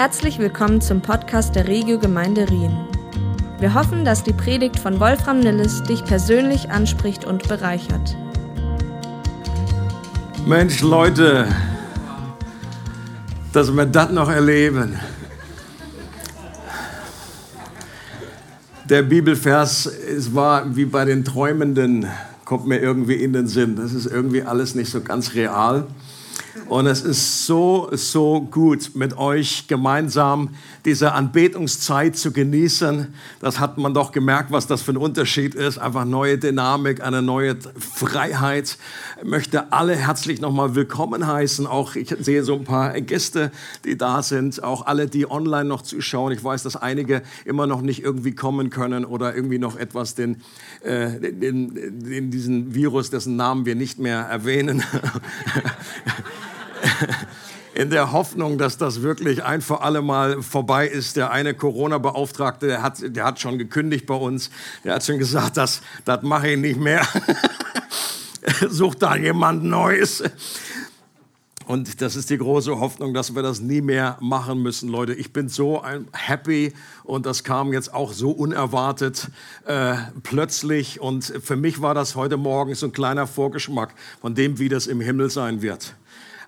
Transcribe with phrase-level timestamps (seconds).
[0.00, 2.74] Herzlich willkommen zum Podcast der Regio Gemeinde Rien.
[3.58, 8.16] Wir hoffen, dass die Predigt von Wolfram Nilles dich persönlich anspricht und bereichert.
[10.46, 11.46] Mensch, Leute,
[13.52, 14.98] dass wir das noch erleben.
[18.88, 22.06] Der Bibelvers es war wie bei den Träumenden,
[22.46, 23.76] kommt mir irgendwie in den Sinn.
[23.76, 25.86] Das ist irgendwie alles nicht so ganz real.
[26.68, 30.50] Und es ist so, so gut, mit euch gemeinsam
[30.84, 33.12] diese Anbetungszeit zu genießen.
[33.40, 35.78] Das hat man doch gemerkt, was das für ein Unterschied ist.
[35.78, 38.78] Einfach neue Dynamik, eine neue Freiheit.
[39.20, 41.66] Ich möchte alle herzlich nochmal willkommen heißen.
[41.66, 43.52] Auch ich sehe so ein paar Gäste,
[43.84, 44.62] die da sind.
[44.62, 46.32] Auch alle, die online noch zuschauen.
[46.32, 50.42] Ich weiß, dass einige immer noch nicht irgendwie kommen können oder irgendwie noch etwas den,
[50.82, 54.82] äh, den, den diesen Virus, dessen Namen wir nicht mehr erwähnen.
[57.80, 61.16] in der Hoffnung, dass das wirklich ein für alle Mal vorbei ist.
[61.16, 64.50] Der eine Corona-Beauftragte, der hat, der hat schon gekündigt bei uns.
[64.84, 67.06] Der hat schon gesagt, das, das mache ich nicht mehr.
[68.68, 70.22] Sucht da jemand Neues.
[71.64, 75.14] Und das ist die große Hoffnung, dass wir das nie mehr machen müssen, Leute.
[75.14, 76.74] Ich bin so happy
[77.04, 79.30] und das kam jetzt auch so unerwartet
[79.64, 81.00] äh, plötzlich.
[81.00, 84.86] Und für mich war das heute Morgen so ein kleiner Vorgeschmack von dem, wie das
[84.86, 85.94] im Himmel sein wird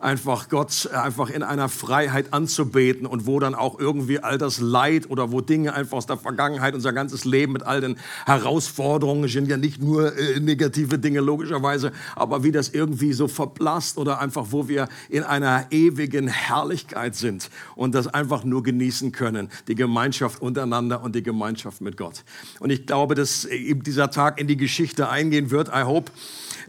[0.02, 5.08] einfach Gott einfach in einer Freiheit anzubeten und wo dann auch irgendwie all das Leid
[5.08, 9.48] oder wo Dinge einfach aus der Vergangenheit, unser ganzes Leben mit all den Herausforderungen sind
[9.48, 14.46] ja nicht nur äh, negative Dinge logischerweise, aber wie das irgendwie so verblasst oder einfach
[14.50, 20.42] wo wir in einer ewigen Herrlichkeit sind und das einfach nur genießen können, die Gemeinschaft
[20.42, 22.24] untereinander und die Gemeinschaft mit Gott.
[22.58, 25.68] Und ich glaube, dass eben dieser Tag in die Geschichte eingehen wird.
[25.68, 26.10] I hope.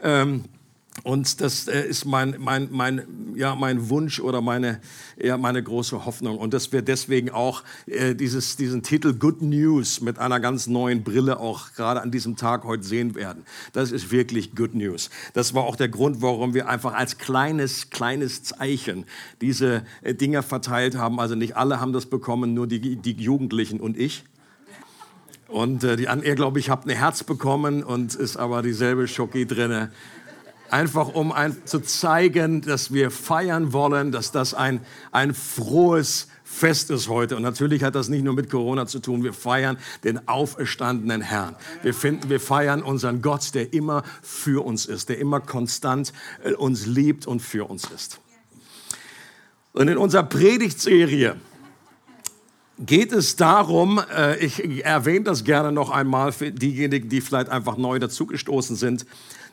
[0.01, 0.45] Ähm,
[1.01, 3.01] und das äh, ist mein, mein, mein,
[3.35, 4.79] ja, mein Wunsch oder meine,
[5.17, 6.37] ja, meine große Hoffnung.
[6.37, 11.03] Und dass wir deswegen auch äh, dieses, diesen Titel Good News mit einer ganz neuen
[11.03, 13.43] Brille auch gerade an diesem Tag heute sehen werden.
[13.73, 15.09] Das ist wirklich Good News.
[15.33, 19.05] Das war auch der Grund, warum wir einfach als kleines, kleines Zeichen
[19.41, 21.19] diese äh, Dinger verteilt haben.
[21.19, 24.23] Also nicht alle haben das bekommen, nur die, die Jugendlichen und ich.
[25.47, 29.45] Und äh, die, ihr, glaube ich, habt ein Herz bekommen und ist aber dieselbe Schoki
[29.45, 29.91] drinne
[30.73, 36.89] einfach um ein, zu zeigen, dass wir feiern wollen, dass das ein, ein frohes Fest
[36.89, 37.35] ist heute.
[37.35, 39.23] Und natürlich hat das nicht nur mit Corona zu tun.
[39.23, 41.55] Wir feiern den auferstandenen Herrn.
[41.83, 46.11] Wir, finden, wir feiern unseren Gott, der immer für uns ist, der immer konstant
[46.43, 48.19] äh, uns liebt und für uns ist.
[49.73, 51.35] Und in unserer Predigtserie
[52.79, 57.77] geht es darum, äh, ich erwähne das gerne noch einmal für diejenigen, die vielleicht einfach
[57.77, 59.05] neu dazugestoßen sind,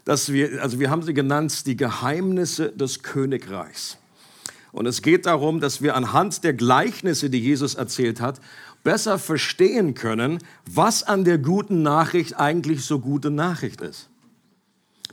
[0.05, 3.99] dass wir, also wir haben sie genannt, die Geheimnisse des Königreichs.
[4.72, 8.41] Und es geht darum, dass wir anhand der Gleichnisse, die Jesus erzählt hat,
[8.84, 14.09] besser verstehen können, was an der guten Nachricht eigentlich so gute Nachricht ist.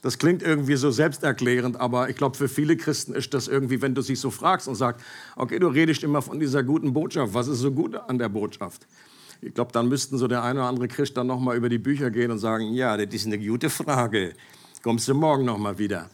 [0.02, 3.96] Das klingt irgendwie so selbsterklärend, aber ich glaube, für viele Christen ist das irgendwie, wenn
[3.96, 5.04] du sich so fragst und sagst,
[5.36, 8.86] okay, du redest immer von dieser guten Botschaft, was ist so gut an der Botschaft?
[9.42, 12.10] Ich glaube, dann müssten so der eine oder andere Christ dann nochmal über die Bücher
[12.12, 14.34] gehen und sagen, ja, das ist eine gute Frage.
[14.88, 16.10] Kommst du morgen nochmal wieder.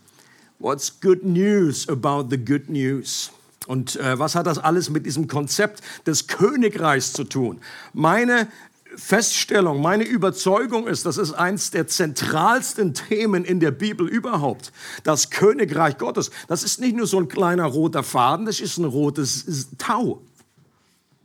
[0.57, 3.29] What's good news about the good news?
[3.67, 7.59] Und äh, was hat das alles mit diesem Konzept des Königreichs zu tun?
[7.93, 8.47] Meine
[8.95, 14.71] Feststellung, meine Überzeugung ist, das ist eins der zentralsten Themen in der Bibel überhaupt.
[15.03, 16.31] Das Königreich Gottes.
[16.47, 20.23] Das ist nicht nur so ein kleiner roter Faden, das ist ein rotes Tau.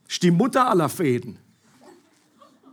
[0.05, 1.39] Das ist die Mutter aller Fäden.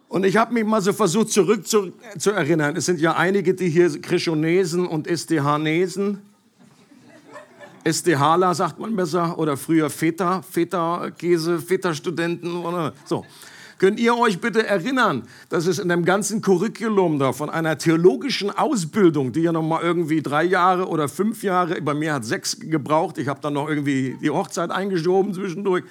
[0.08, 2.76] Und ich habe mich mal so versucht zurück zu, zu, erinnern.
[2.76, 6.22] Es sind ja einige, die hier Krishonesen und SDH-Nesen.
[7.84, 13.26] SDHler sagt man besser oder früher Feta, Feta-Käse, Feta-Studenten oder so.
[13.78, 18.50] Könnt ihr euch bitte erinnern, dass es in dem ganzen Curriculum da von einer theologischen
[18.50, 22.58] Ausbildung, die ja noch mal irgendwie drei Jahre oder fünf Jahre, bei mir hat sechs
[22.58, 25.84] gebraucht, ich habe dann noch irgendwie die Hochzeit eingeschoben zwischendurch,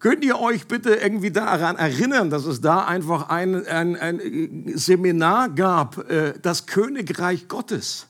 [0.00, 5.50] Könnt ihr euch bitte irgendwie daran erinnern, dass es da einfach ein, ein, ein Seminar
[5.50, 8.06] gab, äh, das Königreich Gottes?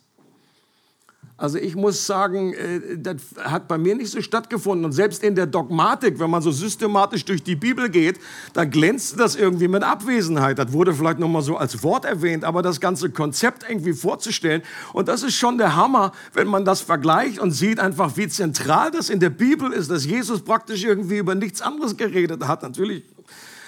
[1.41, 4.85] Also ich muss sagen, äh, das hat bei mir nicht so stattgefunden.
[4.85, 8.21] Und selbst in der Dogmatik, wenn man so systematisch durch die Bibel geht,
[8.53, 10.59] da glänzt das irgendwie mit Abwesenheit.
[10.59, 14.61] Das wurde vielleicht nochmal so als Wort erwähnt, aber das ganze Konzept irgendwie vorzustellen.
[14.93, 18.91] Und das ist schon der Hammer, wenn man das vergleicht und sieht einfach, wie zentral
[18.91, 22.63] das in der Bibel ist, dass Jesus praktisch irgendwie über nichts anderes geredet hat.
[22.63, 23.03] Natürlich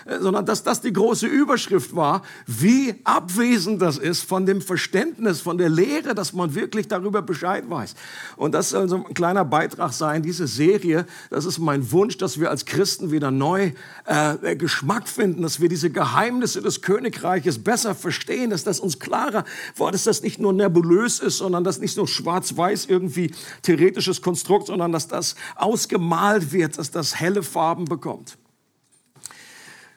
[0.07, 5.59] sondern dass das die große Überschrift war, wie abwesend das ist von dem Verständnis, von
[5.59, 7.95] der Lehre, dass man wirklich darüber Bescheid weiß.
[8.37, 12.41] Und das soll so ein kleiner Beitrag sein, diese Serie, das ist mein Wunsch, dass
[12.41, 13.73] wir als Christen wieder neu
[14.07, 19.45] äh, Geschmack finden, dass wir diese Geheimnisse des Königreiches besser verstehen, dass das uns klarer
[19.77, 23.33] wird, dass das nicht nur nebulös ist, sondern dass nicht nur schwarz-weiß irgendwie
[23.63, 28.37] theoretisches Konstrukt, sondern dass das ausgemalt wird, dass das helle Farben bekommt.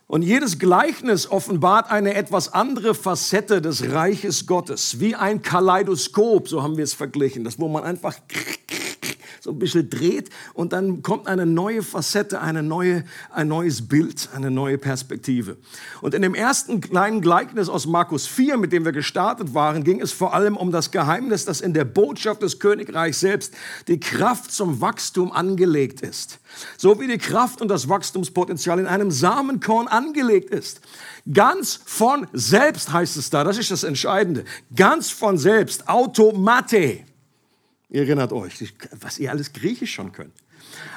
[0.07, 6.61] Und jedes Gleichnis offenbart eine etwas andere Facette des Reiches Gottes, wie ein Kaleidoskop, so
[6.61, 8.15] haben wir es verglichen, das wo man einfach
[9.45, 14.29] so ein bisschen dreht und dann kommt eine neue Facette, eine neue, ein neues Bild,
[14.33, 15.57] eine neue Perspektive.
[16.01, 20.01] Und in dem ersten kleinen Gleichnis aus Markus 4, mit dem wir gestartet waren, ging
[20.01, 23.53] es vor allem um das Geheimnis, dass in der Botschaft des Königreichs selbst
[23.87, 26.39] die Kraft zum Wachstum angelegt ist.
[26.75, 30.81] So wie die Kraft und das Wachstumspotenzial in einem Samenkorn angelegt ist.
[31.31, 34.43] Ganz von selbst heißt es da, das ist das Entscheidende.
[34.75, 37.03] Ganz von selbst, automate.
[37.89, 40.33] Ihr erinnert euch, was ihr alles Griechisch schon könnt.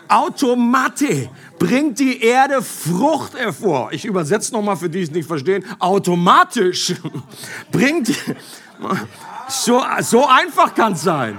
[0.09, 3.93] Automate bringt die Erde Frucht hervor.
[3.93, 5.65] Ich übersetze nochmal für die, die es nicht verstehen.
[5.79, 6.95] Automatisch
[7.71, 8.09] bringt,
[9.49, 11.39] so, so einfach kann es sein.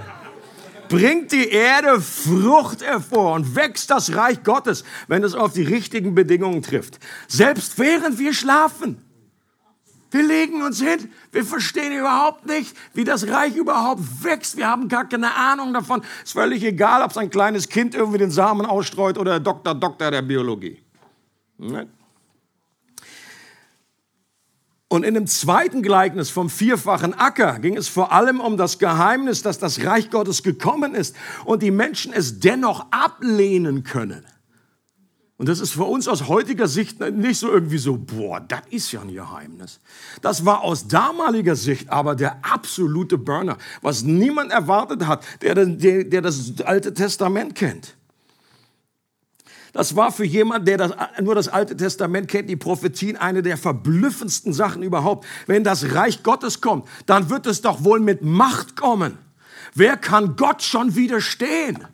[0.88, 6.14] Bringt die Erde Frucht hervor und wächst das Reich Gottes, wenn es auf die richtigen
[6.16, 7.00] Bedingungen trifft.
[7.28, 9.02] Selbst während wir schlafen.
[10.12, 14.58] Wir legen uns hin, wir verstehen überhaupt nicht, wie das Reich überhaupt wächst.
[14.58, 16.02] Wir haben gar keine Ahnung davon.
[16.24, 19.76] Ist völlig egal, ob es ein kleines Kind irgendwie den Samen ausstreut oder der Doktor,
[19.76, 20.82] Doktor der Biologie.
[21.58, 21.92] Nein.
[24.92, 29.44] Und in dem zweiten Gleichnis vom vierfachen Acker ging es vor allem um das Geheimnis,
[29.44, 31.16] dass das Reich Gottes gekommen ist
[31.46, 34.26] und die Menschen es dennoch ablehnen können.
[35.40, 38.92] Und das ist für uns aus heutiger Sicht nicht so irgendwie so, boah, das ist
[38.92, 39.80] ja ein Geheimnis.
[40.22, 46.04] Das war aus damaliger Sicht aber der absolute Burner, was niemand erwartet hat, der, der,
[46.04, 47.96] der das Alte Testament kennt.
[49.72, 50.92] Das war für jemand, der das,
[51.22, 55.26] nur das Alte Testament kennt, die Prophetien, eine der verblüffendsten Sachen überhaupt.
[55.48, 59.18] Wenn das Reich Gottes kommt, dann wird es doch wohl mit Macht kommen.
[59.74, 61.88] Wer kann Gott schon widerstehen?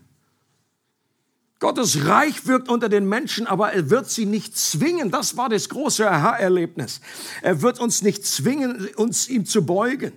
[1.65, 5.09] Gottes Reich wirkt unter den Menschen, aber er wird sie nicht zwingen.
[5.09, 7.01] Das war das große Aha-Erlebnis.
[7.41, 10.12] Er wird uns nicht zwingen, uns ihm zu beugen.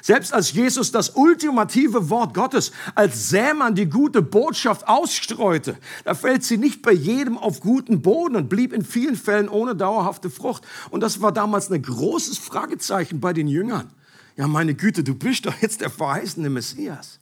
[0.00, 6.42] Selbst als Jesus das ultimative Wort Gottes als Sämann die gute Botschaft ausstreute, da fällt
[6.42, 10.62] sie nicht bei jedem auf guten Boden und blieb in vielen Fällen ohne dauerhafte Frucht.
[10.88, 13.90] Und das war damals ein großes Fragezeichen bei den Jüngern.
[14.38, 17.20] Ja, meine Güte, du bist doch jetzt der verheißene Messias.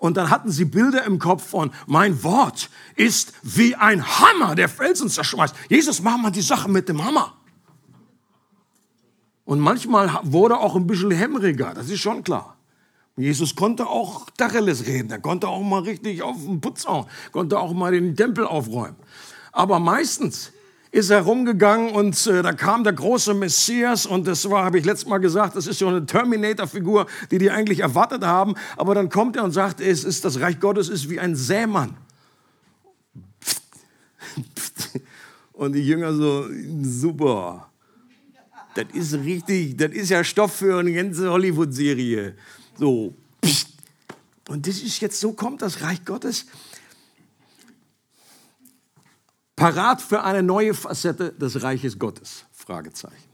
[0.00, 4.70] Und dann hatten sie Bilder im Kopf von, mein Wort ist wie ein Hammer, der
[4.70, 5.54] Felsen zerschmeißt.
[5.68, 7.34] Jesus, mach mal die Sache mit dem Hammer.
[9.44, 12.56] Und manchmal wurde auch ein bisschen hämmeriger, das ist schon klar.
[13.16, 17.58] Jesus konnte auch Tacheles reden, er konnte auch mal richtig auf den Putz hauen, konnte
[17.58, 18.96] auch mal den Tempel aufräumen.
[19.52, 20.52] Aber meistens
[20.92, 24.84] ist er rumgegangen und äh, da kam der große Messias und das war, habe ich
[24.84, 28.54] letztes Mal gesagt, das ist so eine Terminator-Figur, die die eigentlich erwartet haben.
[28.76, 31.96] Aber dann kommt er und sagt, es ist das Reich Gottes ist wie ein Sämann.
[35.52, 36.46] Und die Jünger so,
[36.82, 37.70] super.
[38.74, 42.34] Das ist richtig, das ist ja Stoff für eine ganze Hollywood-Serie.
[42.78, 43.14] So.
[44.48, 46.46] Und das ist jetzt, so kommt das Reich Gottes
[49.60, 52.46] parat für eine neue Facette des Reiches Gottes?
[52.50, 53.28] Fragezeichen.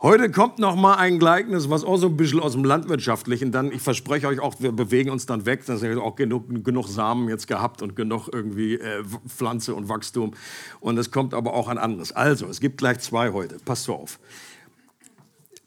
[0.00, 3.72] Heute kommt noch mal ein Gleichnis, was auch so ein bisschen aus dem Landwirtschaftlichen dann,
[3.72, 7.28] ich verspreche euch auch, wir bewegen uns dann weg, dass ihr auch genug, genug Samen
[7.28, 10.34] jetzt gehabt und genug irgendwie äh, Pflanze und Wachstum.
[10.78, 12.12] Und es kommt aber auch ein anderes.
[12.12, 13.56] Also, es gibt gleich zwei heute.
[13.64, 14.20] Passt so auf.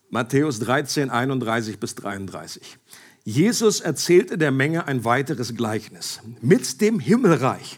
[0.10, 2.78] Matthäus 13, 31 bis 33.
[3.26, 6.22] Jesus erzählte der Menge ein weiteres Gleichnis.
[6.42, 7.78] Mit dem Himmelreich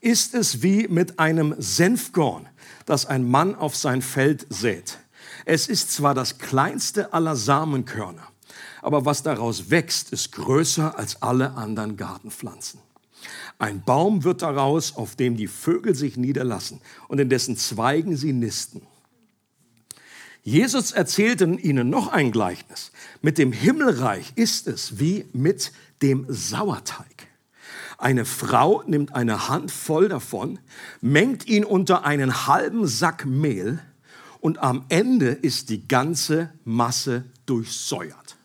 [0.00, 2.48] ist es wie mit einem Senfkorn,
[2.86, 4.98] das ein Mann auf sein Feld sät.
[5.44, 8.26] Es ist zwar das kleinste aller Samenkörner,
[8.82, 12.80] aber was daraus wächst, ist größer als alle anderen Gartenpflanzen.
[13.58, 18.32] Ein Baum wird daraus, auf dem die Vögel sich niederlassen und in dessen Zweigen sie
[18.32, 18.82] nisten.
[20.42, 22.92] Jesus erzählte ihnen noch ein Gleichnis.
[23.20, 27.28] Mit dem Himmelreich ist es wie mit dem Sauerteig.
[28.00, 30.58] Eine Frau nimmt eine Handvoll davon,
[31.02, 33.78] mengt ihn unter einen halben Sack Mehl
[34.40, 38.38] und am Ende ist die ganze Masse durchsäuert.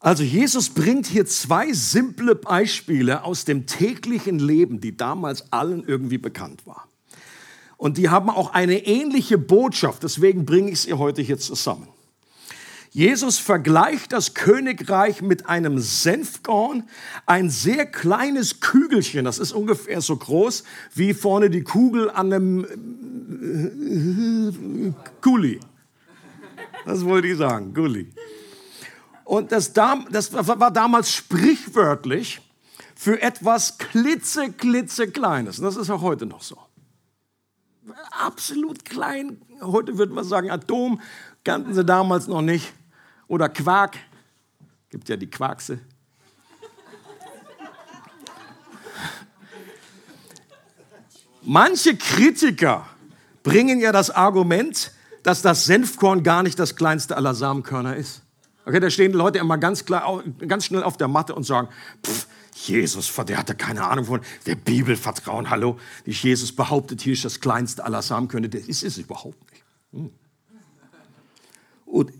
[0.00, 6.18] Also Jesus bringt hier zwei simple Beispiele aus dem täglichen Leben, die damals allen irgendwie
[6.18, 6.88] bekannt war.
[7.76, 10.04] Und die haben auch eine ähnliche Botschaft.
[10.04, 11.88] Deswegen bringe ich sie heute hier zusammen.
[12.94, 16.88] Jesus vergleicht das Königreich mit einem Senfkorn,
[17.26, 20.62] ein sehr kleines Kügelchen, das ist ungefähr so groß
[20.94, 22.64] wie vorne die Kugel an einem
[24.84, 25.58] äh, Kuli.
[26.86, 28.12] Das wollte ich sagen, Gulli.
[29.24, 32.42] Und das, das war damals sprichwörtlich
[32.94, 35.58] für etwas klitze, klitze Kleines.
[35.58, 36.58] Und das ist auch heute noch so.
[38.12, 39.42] Absolut klein.
[39.60, 41.00] Heute würde man sagen Atom.
[41.42, 42.72] Kannten sie damals noch nicht.
[43.28, 43.96] Oder Quark.
[44.90, 45.80] Gibt ja die Quarkse.
[51.42, 52.86] Manche Kritiker
[53.42, 58.22] bringen ja das Argument, dass das Senfkorn gar nicht das kleinste aller Samenkörner ist.
[58.64, 61.68] Okay, da stehen Leute immer ganz, klar, ganz schnell auf der Matte und sagen,
[62.04, 65.50] pff, Jesus, der hatte keine Ahnung von der Bibel vertrauen.
[65.50, 68.48] Hallo, Jesus behauptet, hier ist das kleinste aller Samenkörner.
[68.48, 69.64] Das ist es überhaupt nicht.
[69.92, 70.10] Hm.
[71.84, 72.12] Und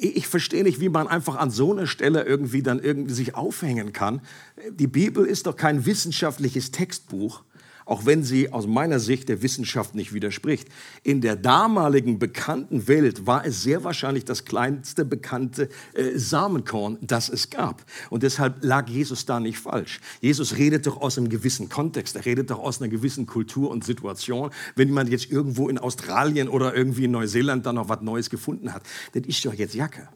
[0.00, 3.92] ich verstehe nicht, wie man einfach an so einer Stelle irgendwie dann irgendwie sich aufhängen
[3.92, 4.22] kann.
[4.70, 7.42] Die Bibel ist doch kein wissenschaftliches Textbuch,
[7.90, 10.68] auch wenn sie aus meiner Sicht der Wissenschaft nicht widerspricht.
[11.02, 17.28] In der damaligen bekannten Welt war es sehr wahrscheinlich das kleinste bekannte äh, Samenkorn, das
[17.28, 17.84] es gab.
[18.08, 20.00] Und deshalb lag Jesus da nicht falsch.
[20.20, 23.82] Jesus redet doch aus einem gewissen Kontext, er redet doch aus einer gewissen Kultur und
[23.82, 24.50] Situation.
[24.76, 28.72] Wenn jemand jetzt irgendwo in Australien oder irgendwie in Neuseeland dann noch was Neues gefunden
[28.72, 30.08] hat, das ist doch jetzt Jacke.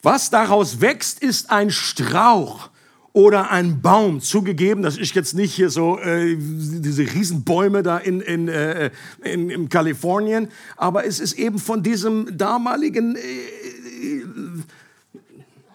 [0.00, 2.70] Was daraus wächst, ist ein Strauch
[3.12, 4.20] oder ein Baum.
[4.20, 8.90] Zugegeben, das ist jetzt nicht hier so äh, diese Riesenbäume da in, in, äh,
[9.22, 13.20] in, in, Kalifornien, aber es ist eben von diesem damaligen äh,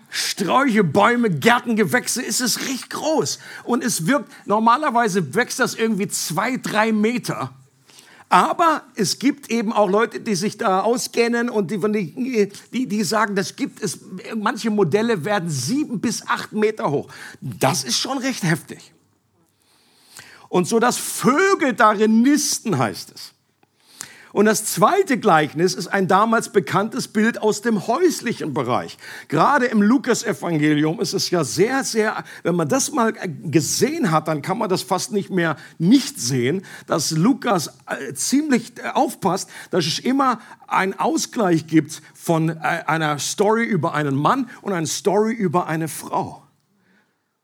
[0.10, 3.40] Sträuche, Bäume, Gärtengewächse, ist es recht groß.
[3.64, 7.52] Und es wirkt, normalerweise wächst das irgendwie zwei, drei Meter.
[8.34, 13.36] Aber es gibt eben auch Leute, die sich da auskennen und die, die, die sagen,
[13.36, 14.00] das gibt es,
[14.36, 17.10] manche Modelle werden sieben bis acht Meter hoch.
[17.42, 18.92] Das ist schon recht heftig.
[20.50, 23.33] Und so, dass Vögel darin nisten, heißt es.
[24.34, 28.98] Und das zweite Gleichnis ist ein damals bekanntes Bild aus dem häuslichen Bereich.
[29.28, 33.14] Gerade im Lukas-Evangelium ist es ja sehr, sehr, wenn man das mal
[33.44, 38.74] gesehen hat, dann kann man das fast nicht mehr nicht sehen, dass Lukas äh, ziemlich
[38.80, 44.50] äh, aufpasst, dass es immer einen Ausgleich gibt von äh, einer Story über einen Mann
[44.64, 46.43] und einer Story über eine Frau.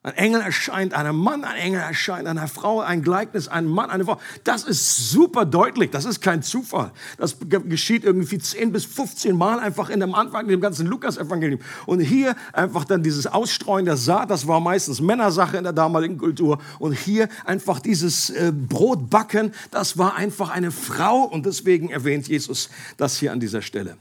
[0.02, 4.06] Ein Engel erscheint einem Mann, ein Engel erscheint einer Frau, ein Gleichnis, ein Mann, eine
[4.06, 4.18] Frau.
[4.46, 6.94] Das ist super deutlich, das ist kein Zufall.
[7.18, 11.60] Das geschieht irgendwie 10 bis 15 Mal einfach in dem Anfang, in dem ganzen Lukas-Evangelium.
[11.86, 16.18] Und hier einfach dann dieses Ausstreuen der Saat, das war meistens Männersache in der damaligen
[16.18, 16.60] Kultur.
[16.80, 21.24] Und hier einfach dieses äh, Brotbacken, das war einfach eine Frau.
[21.24, 23.98] Und deswegen erwähnt Jesus das hier an dieser Stelle.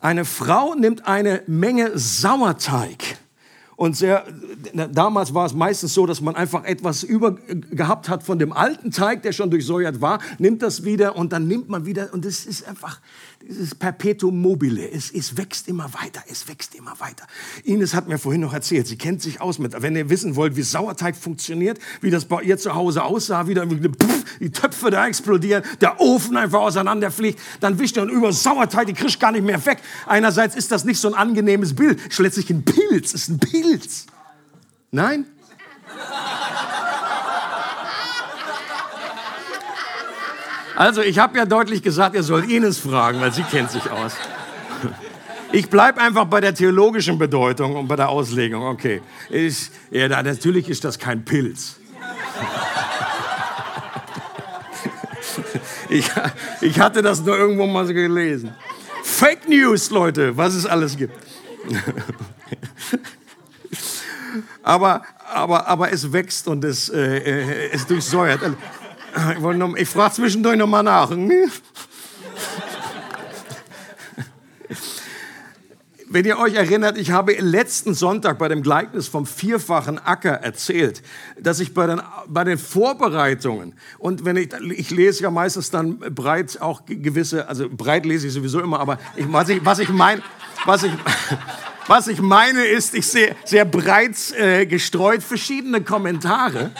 [0.00, 3.18] Eine Frau nimmt eine Menge Sauerteig
[3.76, 4.24] und sehr,
[4.72, 8.90] damals war es meistens so, dass man einfach etwas über gehabt hat von dem alten
[8.90, 12.46] Teig, der schon durchsäuert war, nimmt das wieder und dann nimmt man wieder und es
[12.46, 13.00] ist einfach
[13.48, 14.90] dieses Perpetuum mobile.
[14.90, 17.26] Es, es wächst immer weiter, es wächst immer weiter.
[17.64, 20.56] Ines hat mir vorhin noch erzählt, sie kennt sich aus mit, wenn ihr wissen wollt,
[20.56, 24.90] wie Sauerteig funktioniert, wie das bei ihr zu Hause aussah, wie dann pff, die Töpfe
[24.90, 29.32] da explodieren, der Ofen einfach auseinanderfliegt, dann wischt er und über Sauerteig, die kriegt gar
[29.32, 29.78] nicht mehr weg.
[30.06, 33.38] Einerseits ist das nicht so ein angenehmes Bild, letztlich ein Pilz, ist ein.
[33.38, 34.06] Pilz.
[34.90, 35.26] Nein?
[40.76, 44.12] Also, ich habe ja deutlich gesagt, ihr sollt Ines fragen, weil sie kennt sich aus.
[45.52, 48.62] Ich bleibe einfach bei der theologischen Bedeutung und bei der Auslegung.
[48.62, 51.76] Okay, ich, ja, natürlich ist das kein Pilz.
[55.88, 56.10] Ich,
[56.62, 58.52] ich hatte das nur irgendwo mal so gelesen.
[59.04, 61.14] Fake News, Leute, was es alles gibt
[64.62, 65.02] aber,
[65.32, 68.40] aber, aber es wächst und es, äh, äh es durchsäuert.
[69.16, 71.10] Ich, noch, ich frage zwischendurch nochmal nach.
[76.08, 81.02] Wenn ihr euch erinnert, ich habe letzten Sonntag bei dem Gleichnis vom vierfachen Acker erzählt,
[81.40, 85.98] dass ich bei den, bei den Vorbereitungen und wenn ich, ich lese ja meistens dann
[85.98, 89.88] breit auch gewisse, also breit lese ich sowieso immer, aber ich, was ich, was ich
[89.88, 90.22] meine,
[90.64, 90.92] was ich,
[91.86, 96.70] was ich meine ist, ich sehe sehr breit äh, gestreut verschiedene Kommentare.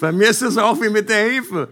[0.00, 1.68] Bei mir ist es auch wie mit der Hefe.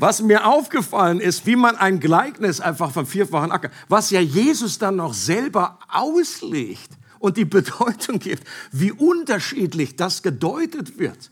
[0.00, 4.78] Was mir aufgefallen ist, wie man ein Gleichnis einfach vom vierfachen Acker, was ja Jesus
[4.78, 11.30] dann noch selber auslegt, und die Bedeutung gibt, wie unterschiedlich das gedeutet wird.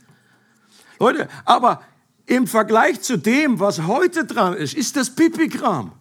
[0.98, 1.82] Leute, aber
[2.26, 5.92] im Vergleich zu dem, was heute dran ist, ist das Pipikram.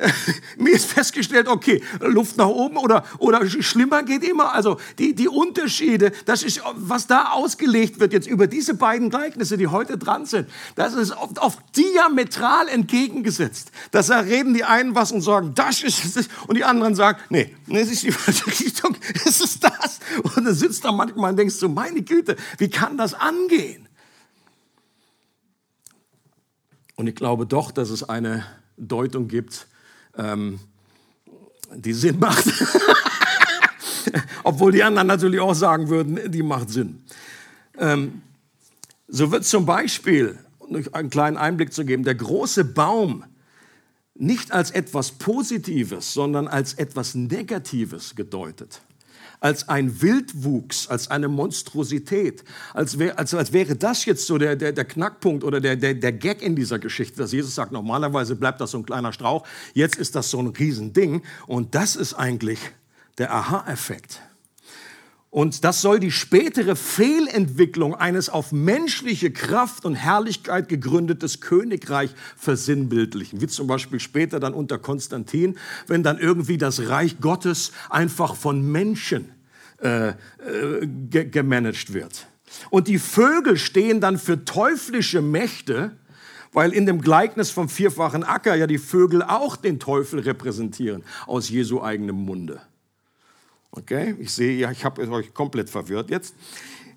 [0.56, 4.52] Mir ist festgestellt, okay, Luft nach oben oder, oder schlimmer geht immer.
[4.52, 9.56] Also die, die Unterschiede, das ist, was da ausgelegt wird jetzt über diese beiden Gleichnisse,
[9.56, 13.72] die heute dran sind, das ist oft, oft diametral entgegengesetzt.
[13.90, 17.54] Da reden die einen was und sagen, das ist es, und die anderen sagen, nee,
[17.66, 20.00] das ist die falsche Richtung, es ist das.
[20.22, 23.88] Und dann sitzt da manchmal und denkst so, meine Güte, wie kann das angehen?
[26.96, 28.44] Und ich glaube doch, dass es eine
[28.76, 29.66] Deutung gibt,
[30.16, 30.60] ähm,
[31.74, 32.44] die Sinn macht.
[34.44, 37.02] Obwohl die anderen natürlich auch sagen würden, die macht Sinn.
[37.78, 38.22] Ähm,
[39.08, 43.24] so wird zum Beispiel, um euch einen kleinen Einblick zu geben, der große Baum
[44.14, 48.82] nicht als etwas Positives, sondern als etwas Negatives gedeutet
[49.40, 52.44] als ein Wildwuchs, als eine Monstrosität,
[52.74, 55.94] als, wär, als, als wäre das jetzt so der, der, der Knackpunkt oder der, der,
[55.94, 59.46] der Gag in dieser Geschichte, dass Jesus sagt, normalerweise bleibt das so ein kleiner Strauch,
[59.74, 62.60] jetzt ist das so ein Riesending und das ist eigentlich
[63.18, 64.20] der Aha-Effekt.
[65.30, 73.40] Und das soll die spätere Fehlentwicklung eines auf menschliche Kraft und Herrlichkeit gegründetes Königreich versinnbildlichen.
[73.40, 75.56] Wie zum Beispiel später dann unter Konstantin,
[75.86, 79.32] wenn dann irgendwie das Reich Gottes einfach von Menschen
[79.80, 80.14] äh, äh,
[80.82, 82.26] ge gemanagt wird.
[82.70, 85.92] Und die Vögel stehen dann für teuflische Mächte,
[86.52, 91.48] weil in dem Gleichnis vom vierfachen Acker ja die Vögel auch den Teufel repräsentieren aus
[91.48, 92.60] Jesu eigenem Munde.
[93.72, 96.34] Okay, ich sehe, ja, ich habe euch komplett verwirrt jetzt.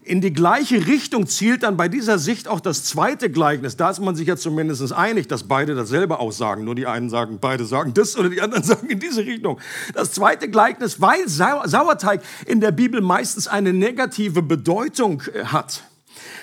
[0.06, 3.78] In die gleiche Richtung zielt dann bei dieser Sicht auch das zweite Gleichnis.
[3.78, 6.66] Da ist man sich ja zumindest einig, dass beide dasselbe aussagen.
[6.66, 9.62] Nur die einen sagen, beide sagen das oder die anderen sagen in diese Richtung.
[9.94, 15.84] Das zweite Gleichnis, weil Sauerteig in der Bibel meistens eine negative Bedeutung äh, hat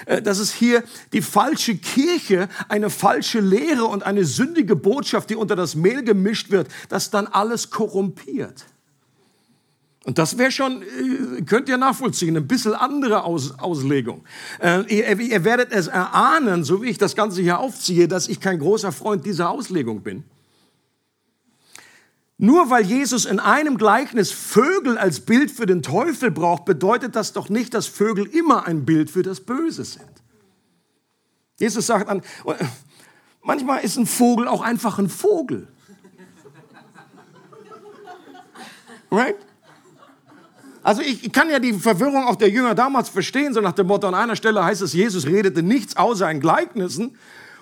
[0.07, 0.83] äh, dass es hier
[1.13, 6.51] die falsche Kirche, eine falsche Lehre und eine sündige Botschaft, die unter das Mehl gemischt
[6.51, 8.65] wird, das dann alles korrumpiert.
[10.04, 14.25] Und das wäre schon, äh, könnt ihr nachvollziehen, ein bisschen andere Aus, Auslegung.
[14.61, 18.40] Äh, ihr, ihr, werdet es erahnen, so wie ich das Ganze hier aufziehe, dass ich
[18.40, 20.25] kein großer Freund dieser Auslegung bin.
[22.38, 27.35] Nur weil Jesus in einem Gleichnis Vögel als Bild für den Teufel braucht, bedeutet das
[27.35, 30.09] doch nicht, dass Vögel immer ein Bild für das Böse sind.
[31.59, 32.22] Jesus sagt an,
[33.42, 35.68] manchmal ist ein Vogel auch einfach ein Vogel.
[39.11, 39.37] Right?
[40.83, 44.09] Also ich kann ja die Verwirrung auch der Jünger damals verstehen, so nach dem Motto,
[44.09, 47.16] an einer Stelle heißt es, Jesus redete nichts außer in Gleichnissen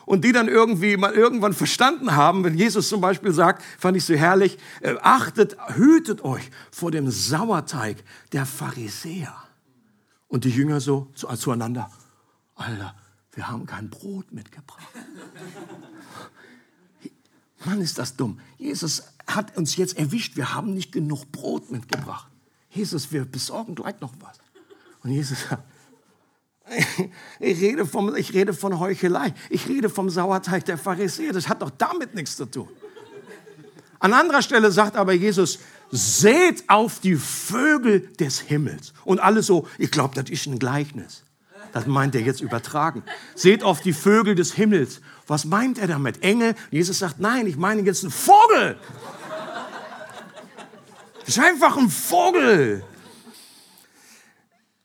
[0.07, 4.05] und die dann irgendwie mal irgendwann verstanden haben, wenn Jesus zum Beispiel sagt, fand ich
[4.05, 7.97] so herrlich, äh, achtet, hütet euch vor dem Sauerteig
[8.33, 9.35] der Pharisäer.
[10.29, 11.91] Und die Jünger so zueinander,
[12.55, 12.95] Alter,
[13.33, 14.83] wir haben kein Brot mitgebracht.
[17.65, 18.41] Mann, ist das dumm.
[18.57, 22.28] Jesus hat uns jetzt erwischt, wir haben nicht genug Brot mitgebracht.
[22.71, 24.39] Jesus, wir besorgen gleich noch was.
[25.03, 25.63] Und Jesus sagt,
[27.41, 29.33] ich rede, vom, ich rede von Heuchelei.
[29.49, 31.33] Ich rede vom Sauerteig der Pharisäer.
[31.33, 32.69] Das hat doch damit nichts zu tun.
[34.01, 35.59] An anderer Stelle sagt aber Jesus,
[35.91, 38.93] seht auf die Vögel des Himmels.
[39.05, 41.25] Und alle so, ich glaube, das ist ein Gleichnis.
[41.73, 43.03] Das meint er jetzt übertragen.
[43.35, 45.01] Seht auf die Vögel des Himmels.
[45.27, 46.23] Was meint er damit?
[46.23, 46.55] Engel?
[46.71, 48.77] Jesus sagt, nein, ich meine jetzt einen Vogel.
[51.29, 52.83] Das ist einfach ein Vogel.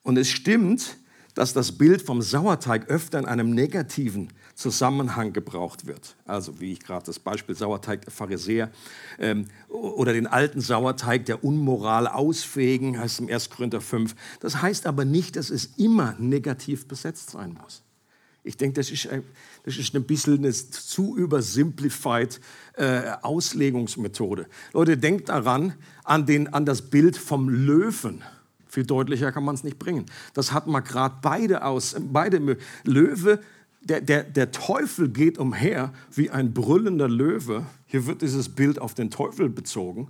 [0.01, 0.97] Und es stimmt,
[1.36, 6.17] dass das Bild vom Sauerteig öfter in einem negativen Zusammenhang gebraucht wird.
[6.25, 8.71] Also wie ich gerade das Beispiel Sauerteig der Pharisäer
[9.19, 13.49] ähm, oder den alten Sauerteig der Unmoral ausfegen, heißt im 1.
[13.49, 14.13] Korinther 5.
[14.41, 17.84] Das heißt aber nicht, dass es immer negativ besetzt sein muss.
[18.43, 19.08] Ich denke, das ist,
[19.63, 22.41] das ist ein bisschen eine zu übersimplified
[22.75, 24.47] äh, Auslegungsmethode.
[24.73, 28.21] Leute, denkt daran, an, den, an das Bild vom Löwen.
[28.67, 30.08] Viel deutlicher kann man es nicht bringen.
[30.34, 31.95] Das hat man gerade beide aus.
[31.97, 33.39] Beide Löwe,
[33.82, 37.65] der, der, der Teufel geht umher wie ein brüllender Löwe.
[37.86, 40.10] Hier wird dieses Bild auf den Teufel bezogen.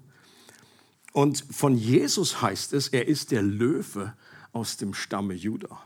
[1.11, 4.13] Und von Jesus heißt es, er ist der Löwe
[4.53, 5.83] aus dem Stamme Judah.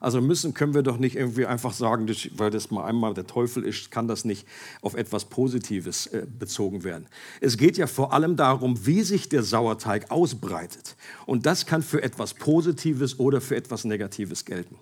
[0.00, 3.64] Also müssen, können wir doch nicht irgendwie einfach sagen, weil das mal einmal der Teufel
[3.64, 4.46] ist, kann das nicht
[4.82, 7.06] auf etwas Positives äh, bezogen werden.
[7.40, 10.96] Es geht ja vor allem darum, wie sich der Sauerteig ausbreitet.
[11.26, 14.76] Und das kann für etwas Positives oder für etwas Negatives gelten.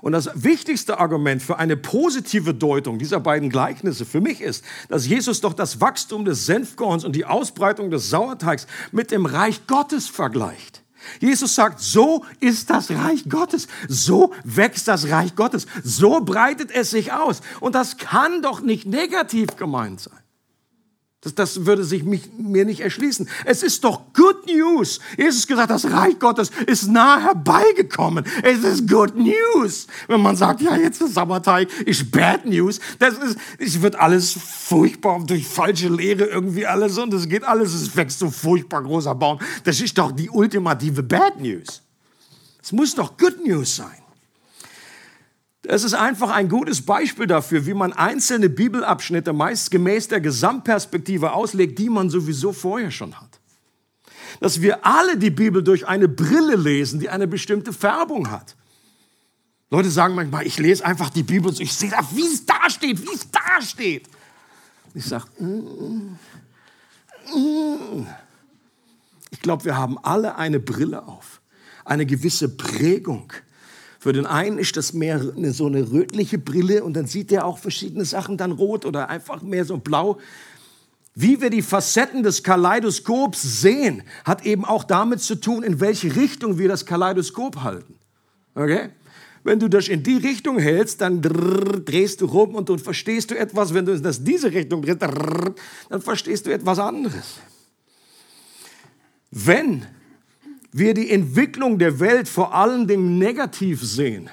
[0.00, 5.06] Und das wichtigste Argument für eine positive Deutung dieser beiden Gleichnisse für mich ist, dass
[5.06, 10.08] Jesus doch das Wachstum des Senfkorns und die Ausbreitung des Sauerteigs mit dem Reich Gottes
[10.08, 10.77] vergleicht.
[11.20, 13.68] Jesus sagt, so ist das Reich Gottes.
[13.88, 15.66] So wächst das Reich Gottes.
[15.82, 17.40] So breitet es sich aus.
[17.60, 20.18] Und das kann doch nicht negativ gemeint sein.
[21.28, 23.28] Das, das würde sich mich, mir nicht erschließen.
[23.44, 25.00] Es ist doch Good News.
[25.16, 28.24] Jesus gesagt, das Reich Gottes ist nah herbeigekommen.
[28.42, 29.86] Es ist Good News.
[30.06, 32.80] Wenn man sagt, ja, jetzt ist Sabbateig, ist Bad News.
[32.98, 37.74] Das ist, es wird alles furchtbar durch falsche Lehre irgendwie alles und es geht alles,
[37.74, 39.38] es wächst so furchtbar großer Baum.
[39.64, 41.82] Das ist doch die ultimative Bad News.
[42.62, 44.07] Es muss doch Good News sein.
[45.70, 51.32] Es ist einfach ein gutes Beispiel dafür, wie man einzelne Bibelabschnitte meist gemäß der Gesamtperspektive
[51.32, 53.38] auslegt, die man sowieso vorher schon hat.
[54.40, 58.56] Dass wir alle die Bibel durch eine Brille lesen, die eine bestimmte Färbung hat.
[59.68, 62.70] Leute sagen manchmal, ich lese einfach die Bibel und ich sehe da, wie es da
[62.70, 64.08] steht, wie es da steht.
[64.94, 66.16] Ich sage, mm,
[67.36, 68.06] mm.
[69.30, 71.42] ich glaube, wir haben alle eine Brille auf,
[71.84, 73.34] eine gewisse Prägung
[74.08, 75.20] für den einen ist das mehr
[75.52, 79.42] so eine rötliche Brille und dann sieht er auch verschiedene Sachen dann rot oder einfach
[79.42, 80.16] mehr so blau.
[81.14, 86.16] Wie wir die Facetten des Kaleidoskops sehen, hat eben auch damit zu tun, in welche
[86.16, 87.96] Richtung wir das Kaleidoskop halten.
[88.54, 88.88] Okay?
[89.44, 93.38] Wenn du das in die Richtung hältst, dann drehst du rum und dann verstehst du
[93.38, 93.74] etwas.
[93.74, 97.40] Wenn du das diese Richtung drehst, dann verstehst du etwas anderes.
[99.30, 99.84] Wenn
[100.72, 104.30] wir die Entwicklung der Welt vor allen Dingen negativ sehen,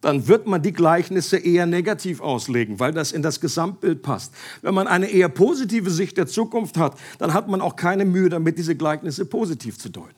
[0.00, 4.32] dann wird man die Gleichnisse eher negativ auslegen, weil das in das Gesamtbild passt.
[4.62, 8.30] Wenn man eine eher positive Sicht der Zukunft hat, dann hat man auch keine Mühe
[8.30, 10.16] damit, diese Gleichnisse positiv zu deuten.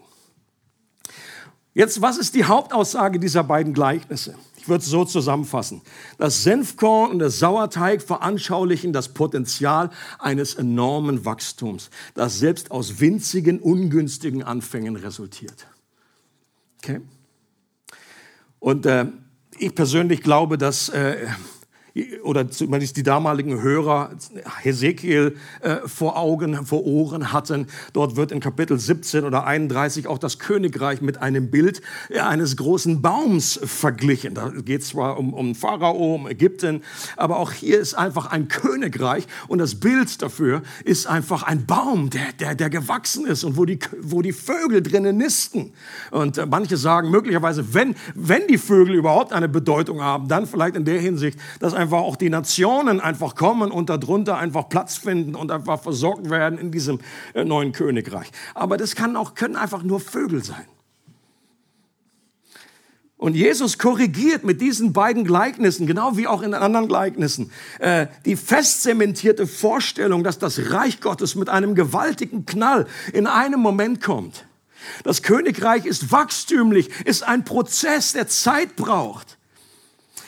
[1.74, 4.34] Jetzt, was ist die Hauptaussage dieser beiden Gleichnisse?
[4.62, 5.82] Ich würde es so zusammenfassen.
[6.18, 13.58] Das Senfkorn und der Sauerteig veranschaulichen das Potenzial eines enormen Wachstums, das selbst aus winzigen,
[13.58, 15.66] ungünstigen Anfängen resultiert.
[16.78, 17.00] Okay?
[18.60, 19.06] Und äh,
[19.58, 21.26] ich persönlich glaube, dass äh,
[22.22, 24.10] oder zumindest die damaligen Hörer
[24.62, 27.66] Hesekiel äh, vor Augen, vor Ohren hatten.
[27.92, 32.56] Dort wird in Kapitel 17 oder 31 auch das Königreich mit einem Bild äh, eines
[32.56, 34.34] großen Baums verglichen.
[34.34, 36.82] Da geht es zwar um, um Pharao, um Ägypten,
[37.16, 42.08] aber auch hier ist einfach ein Königreich und das Bild dafür ist einfach ein Baum,
[42.08, 45.72] der, der, der gewachsen ist und wo die, wo die Vögel drinnen nisten.
[46.10, 50.76] Und äh, manche sagen möglicherweise, wenn, wenn die Vögel überhaupt eine Bedeutung haben, dann vielleicht
[50.76, 55.34] in der Hinsicht, dass einfach auch die Nationen einfach kommen und darunter einfach Platz finden
[55.34, 57.00] und einfach versorgt werden in diesem
[57.34, 58.30] äh, neuen Königreich.
[58.54, 60.64] Aber das kann auch, können einfach nur Vögel sein.
[63.16, 68.34] Und Jesus korrigiert mit diesen beiden Gleichnissen, genau wie auch in anderen Gleichnissen, äh, die
[68.34, 74.44] festzementierte Vorstellung, dass das Reich Gottes mit einem gewaltigen Knall in einem Moment kommt.
[75.04, 79.38] Das Königreich ist wachstümlich, ist ein Prozess, der Zeit braucht.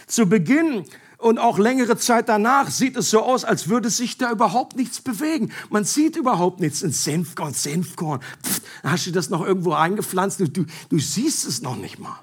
[0.06, 0.84] Zu Beginn
[1.24, 5.00] und auch längere Zeit danach sieht es so aus, als würde sich da überhaupt nichts
[5.00, 5.52] bewegen.
[5.70, 6.84] Man sieht überhaupt nichts.
[6.84, 8.20] Ein Senfkorn, Senfkorn.
[8.44, 10.40] Pff, hast du das noch irgendwo eingepflanzt?
[10.40, 12.18] Du, du, du siehst es noch nicht mal.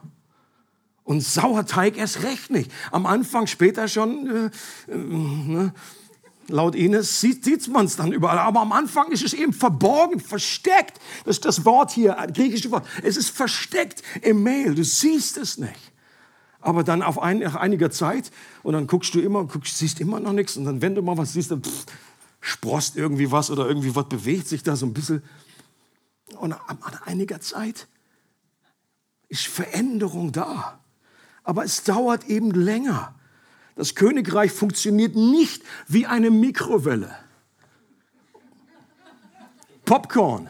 [1.03, 2.71] Und Sauerteig erst recht nicht.
[2.91, 4.51] Am Anfang, später schon,
[4.87, 5.73] äh, äh, ne?
[6.47, 8.37] laut Ines, sieht, sieht man es dann überall.
[8.37, 10.99] Aber am Anfang ist es eben verborgen, versteckt.
[11.25, 12.85] Das ist das Wort hier, griechische Wort.
[13.01, 14.75] Es ist versteckt im Mail.
[14.75, 15.90] Du siehst es nicht
[16.61, 18.31] aber dann auf ein, nach einiger Zeit
[18.63, 21.17] und dann guckst du immer, guckst, siehst immer noch nichts und dann, wenn du mal
[21.17, 21.85] was siehst, dann pff,
[22.39, 25.23] sprost irgendwie was oder irgendwie was bewegt sich da so ein bisschen.
[26.37, 27.87] Und nach einiger Zeit
[29.29, 30.79] ist Veränderung da.
[31.43, 33.15] Aber es dauert eben länger.
[33.75, 37.15] Das Königreich funktioniert nicht wie eine Mikrowelle.
[39.85, 40.49] Popcorn.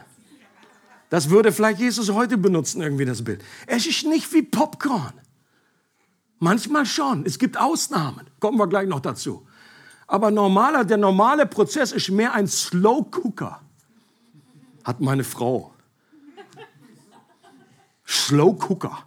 [1.08, 3.42] Das würde vielleicht Jesus heute benutzen, irgendwie das Bild.
[3.66, 5.12] Es ist nicht wie Popcorn.
[6.42, 7.24] Manchmal schon.
[7.24, 8.26] Es gibt Ausnahmen.
[8.40, 9.46] Kommen wir gleich noch dazu.
[10.08, 13.60] Aber normaler, der normale Prozess ist mehr ein Slow Cooker.
[14.82, 15.72] Hat meine Frau.
[18.04, 19.04] Slow Cooker.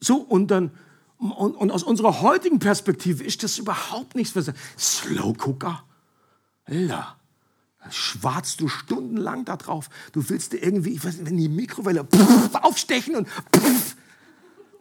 [0.00, 0.70] So, und dann,
[1.16, 4.34] und, und aus unserer heutigen Perspektive ist das überhaupt nichts.
[4.78, 5.82] Slow Cooker?
[6.66, 7.16] Alter,
[7.88, 9.88] schwarzt du stundenlang da drauf.
[10.12, 13.96] Du willst dir irgendwie, ich weiß nicht, wenn die Mikrowelle pff, aufstechen und pff,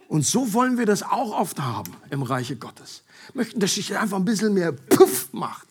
[0.07, 3.03] und so wollen wir das auch oft haben im Reiche Gottes.
[3.33, 5.67] Möchten, dass sich einfach ein bisschen mehr Puff macht,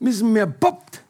[0.00, 1.02] ein bisschen mehr boppt.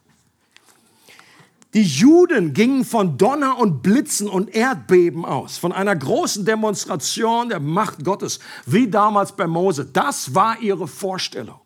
[1.75, 7.61] Die Juden gingen von Donner und Blitzen und Erdbeben aus, von einer großen Demonstration der
[7.61, 9.85] Macht Gottes, wie damals bei Mose.
[9.85, 11.61] Das war ihre Vorstellung.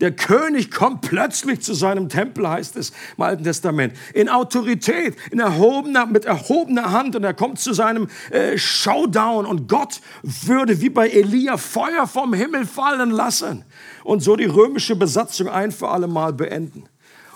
[0.00, 5.40] Der König kommt plötzlich zu seinem Tempel, heißt es im Alten Testament, in Autorität, in
[5.40, 10.88] erhobener, mit erhobener Hand und er kommt zu seinem äh, Showdown und Gott würde wie
[10.88, 13.64] bei Elia Feuer vom Himmel fallen lassen
[14.02, 16.84] und so die römische Besatzung ein für alle Mal beenden.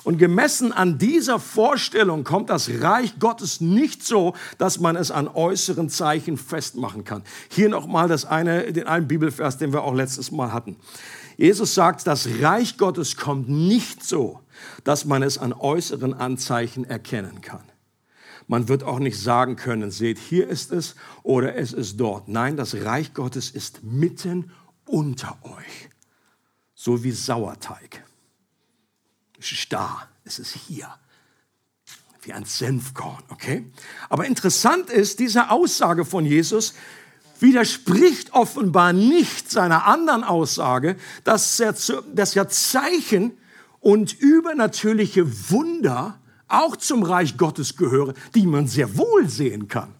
[0.04, 5.28] Und gemessen an dieser Vorstellung kommt das Reich Gottes nicht so, dass man es an
[5.28, 7.22] äußeren Zeichen festmachen kann.
[7.48, 10.76] Hier nochmal das eine, den einen Bibelvers, den wir auch letztes Mal hatten.
[11.36, 14.40] Jesus sagt, das Reich Gottes kommt nicht so,
[14.84, 17.64] dass man es an äußeren Anzeichen erkennen kann.
[18.46, 22.28] Man wird auch nicht sagen können, seht, hier ist es oder es ist dort.
[22.28, 24.52] Nein, das Reich Gottes ist mitten
[24.86, 25.90] unter euch,
[26.74, 28.04] so wie Sauerteig.
[29.38, 30.88] Es ist da, es ist hier.
[32.22, 33.70] Wie ein Senfkorn, okay?
[34.08, 36.74] Aber interessant ist, diese Aussage von Jesus
[37.44, 41.74] widerspricht offenbar nicht seiner anderen Aussage, dass, er,
[42.12, 43.32] dass ja Zeichen
[43.80, 49.94] und übernatürliche Wunder auch zum Reich Gottes gehören, die man sehr wohl sehen kann.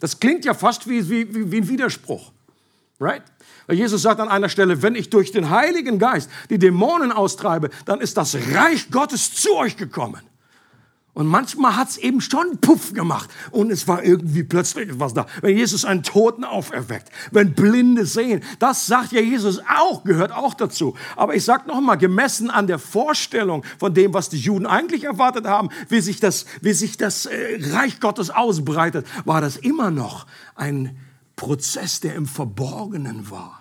[0.00, 2.32] Das klingt ja fast wie, wie, wie ein Widerspruch.
[2.98, 3.22] Right?
[3.66, 7.70] Weil Jesus sagt an einer Stelle, wenn ich durch den Heiligen Geist die Dämonen austreibe,
[7.84, 10.22] dann ist das Reich Gottes zu euch gekommen.
[11.16, 15.24] Und manchmal hat es eben schon Puff gemacht und es war irgendwie plötzlich etwas da.
[15.40, 20.52] Wenn Jesus einen Toten auferweckt, wenn Blinde sehen, das sagt ja Jesus auch, gehört auch
[20.52, 20.94] dazu.
[21.16, 25.46] Aber ich sage nochmal, gemessen an der Vorstellung von dem, was die Juden eigentlich erwartet
[25.46, 30.26] haben, wie sich das, wie sich das äh, Reich Gottes ausbreitet, war das immer noch
[30.54, 30.98] ein
[31.34, 33.55] Prozess, der im Verborgenen war.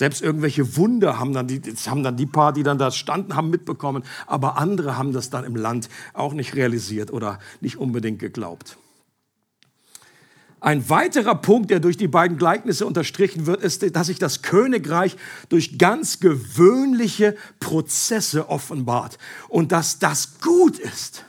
[0.00, 3.50] Selbst irgendwelche Wunder haben dann, die, haben dann die paar, die dann da standen, haben
[3.50, 8.78] mitbekommen, aber andere haben das dann im Land auch nicht realisiert oder nicht unbedingt geglaubt.
[10.58, 15.18] Ein weiterer Punkt, der durch die beiden Gleichnisse unterstrichen wird, ist, dass sich das Königreich
[15.50, 19.18] durch ganz gewöhnliche Prozesse offenbart
[19.50, 21.26] und dass das gut ist,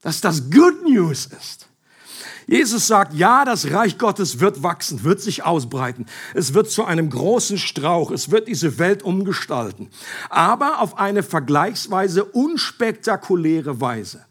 [0.00, 1.63] dass das Good News ist.
[2.46, 6.06] Jesus sagt, ja, das Reich Gottes wird wachsen, wird sich ausbreiten.
[6.34, 8.10] Es wird zu einem großen Strauch.
[8.10, 9.88] Es wird diese Welt umgestalten.
[10.28, 14.24] Aber auf eine vergleichsweise unspektakuläre Weise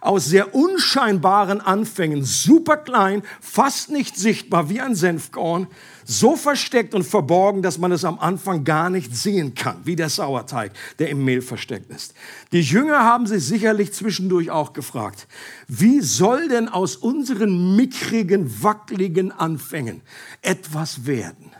[0.00, 5.68] aus sehr unscheinbaren Anfängen, super klein, fast nicht sichtbar wie ein Senfkorn,
[6.04, 10.08] so versteckt und verborgen, dass man es am Anfang gar nicht sehen kann, wie der
[10.08, 12.14] Sauerteig, der im Mehl versteckt ist.
[12.52, 15.26] Die Jünger haben sich sicherlich zwischendurch auch gefragt,
[15.68, 20.02] wie soll denn aus unseren mickrigen, wackeligen Anfängen
[20.40, 21.50] etwas werden?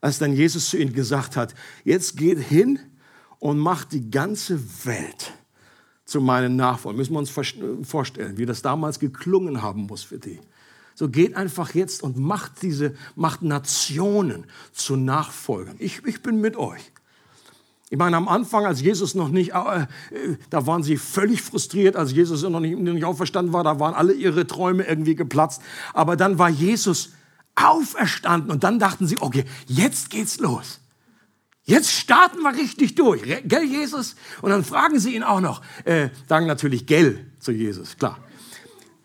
[0.00, 2.78] Als dann Jesus zu ihnen gesagt hat, jetzt geht hin
[3.38, 5.32] und macht die ganze Welt
[6.04, 6.98] zu meinen Nachfolgern.
[6.98, 7.30] Müssen wir uns
[7.88, 10.38] vorstellen, wie das damals geklungen haben muss für die.
[10.94, 15.76] So geht einfach jetzt und macht diese, macht Nationen zu Nachfolgern.
[15.78, 16.92] Ich, ich bin mit euch.
[17.90, 19.86] Ich meine, am Anfang, als Jesus noch nicht, äh,
[20.50, 23.94] da waren sie völlig frustriert, als Jesus noch nicht, noch nicht auferstanden war, da waren
[23.94, 25.62] alle ihre Träume irgendwie geplatzt.
[25.92, 27.10] Aber dann war Jesus
[27.54, 30.80] auferstanden und dann dachten sie, okay, jetzt geht's los.
[31.64, 33.22] Jetzt starten wir richtig durch.
[33.22, 34.16] Gell, Jesus?
[34.42, 38.18] Und dann fragen sie ihn auch noch, äh, sagen natürlich Gell zu Jesus, klar.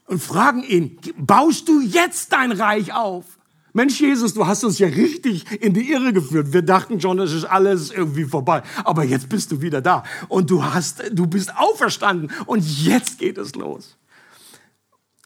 [0.09, 3.25] Und fragen ihn, baust du jetzt dein Reich auf?
[3.73, 6.51] Mensch, Jesus, du hast uns ja richtig in die Irre geführt.
[6.51, 8.63] Wir dachten schon, es ist alles irgendwie vorbei.
[8.83, 10.03] Aber jetzt bist du wieder da.
[10.27, 12.31] Und du hast, du bist auferstanden.
[12.47, 13.97] Und jetzt geht es los.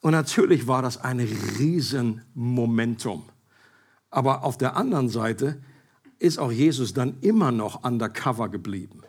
[0.01, 3.23] Und natürlich war das ein Riesenmomentum.
[4.09, 5.61] Aber auf der anderen Seite
[6.19, 8.99] ist auch Jesus dann immer noch undercover geblieben.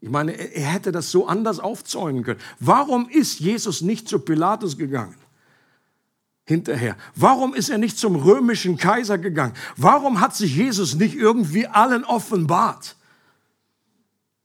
[0.00, 2.40] Ich meine, er hätte das so anders aufzäunen können.
[2.60, 5.16] Warum ist Jesus nicht zu Pilatus gegangen?
[6.44, 6.96] Hinterher.
[7.14, 9.54] Warum ist er nicht zum römischen Kaiser gegangen?
[9.76, 12.96] Warum hat sich Jesus nicht irgendwie allen offenbart?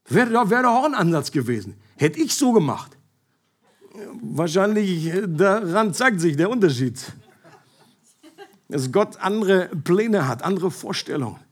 [0.10, 1.76] Wäre, wäre auch ein Ansatz gewesen.
[1.96, 2.98] Hätte ich so gemacht.
[4.22, 7.00] Wahrscheinlich daran zeigt sich der Unterschied.
[8.68, 11.43] Dass Gott andere Pläne hat, andere Vorstellungen.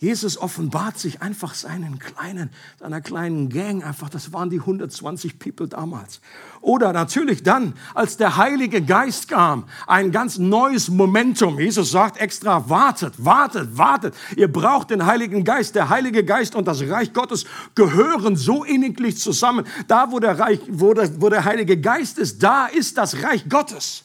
[0.00, 4.08] Jesus offenbart sich einfach seinen kleinen, seiner kleinen Gang einfach.
[4.08, 6.22] Das waren die 120 People damals.
[6.62, 11.60] Oder natürlich dann, als der Heilige Geist kam, ein ganz neues Momentum.
[11.60, 14.14] Jesus sagt extra, wartet, wartet, wartet.
[14.36, 15.74] Ihr braucht den Heiligen Geist.
[15.74, 19.66] Der Heilige Geist und das Reich Gottes gehören so inniglich zusammen.
[19.86, 23.50] Da, wo der, Reich, wo der, wo der Heilige Geist ist, da ist das Reich
[23.50, 24.04] Gottes.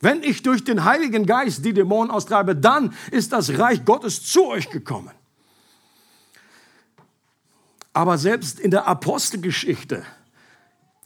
[0.00, 4.46] Wenn ich durch den Heiligen Geist die Dämonen austreibe, dann ist das Reich Gottes zu
[4.46, 5.10] euch gekommen.
[7.92, 10.04] Aber selbst in der Apostelgeschichte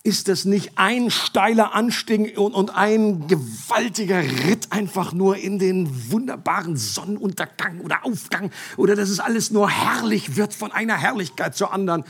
[0.05, 6.77] ist es nicht ein steiler Anstieg und, ein gewaltiger Ritt einfach nur in den wunderbaren
[6.77, 12.05] Sonnenuntergang oder Aufgang oder dass es alles nur herrlich wird von einer Herrlichkeit zur anderen.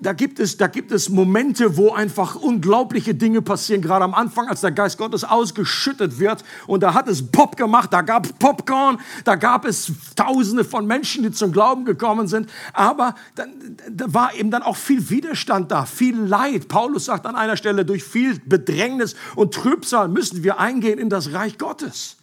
[0.00, 4.48] Da gibt es, da gibt es Momente, wo einfach unglaubliche Dinge passieren, gerade am Anfang,
[4.48, 6.42] als der Geist Gottes ausgeschüttet wird.
[6.66, 10.88] Und da hat es Pop gemacht, da gab es Popcorn, da gab es Tausende von
[10.88, 12.50] Menschen, die zum Glauben gekommen sind.
[12.72, 16.66] Aber dann, da war eben dann auch viel Widerstand da, viel Leid.
[16.66, 21.32] Paulus sagt an einer Stelle, durch viel Bedrängnis und Trübsal müssen wir eingehen in das
[21.32, 22.16] Reich Gottes.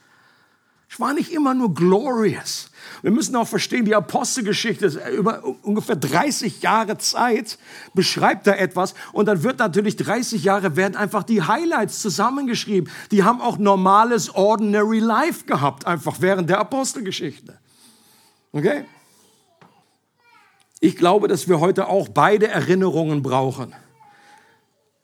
[0.91, 2.69] Es war nicht immer nur glorious.
[3.01, 7.57] Wir müssen auch verstehen, die Apostelgeschichte über ungefähr 30 Jahre Zeit
[7.93, 12.91] beschreibt da etwas und dann wird natürlich 30 Jahre werden einfach die Highlights zusammengeschrieben.
[13.11, 17.57] Die haben auch normales ordinary life gehabt einfach während der Apostelgeschichte.
[18.51, 18.83] Okay?
[20.81, 23.73] Ich glaube, dass wir heute auch beide Erinnerungen brauchen.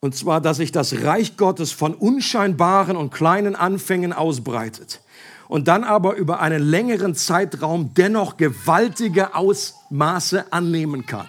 [0.02, 5.02] Und zwar, dass sich das Reich Gottes von unscheinbaren und kleinen Anfängen ausbreitet
[5.48, 11.28] und dann aber über einen längeren Zeitraum dennoch gewaltige Ausmaße annehmen kann.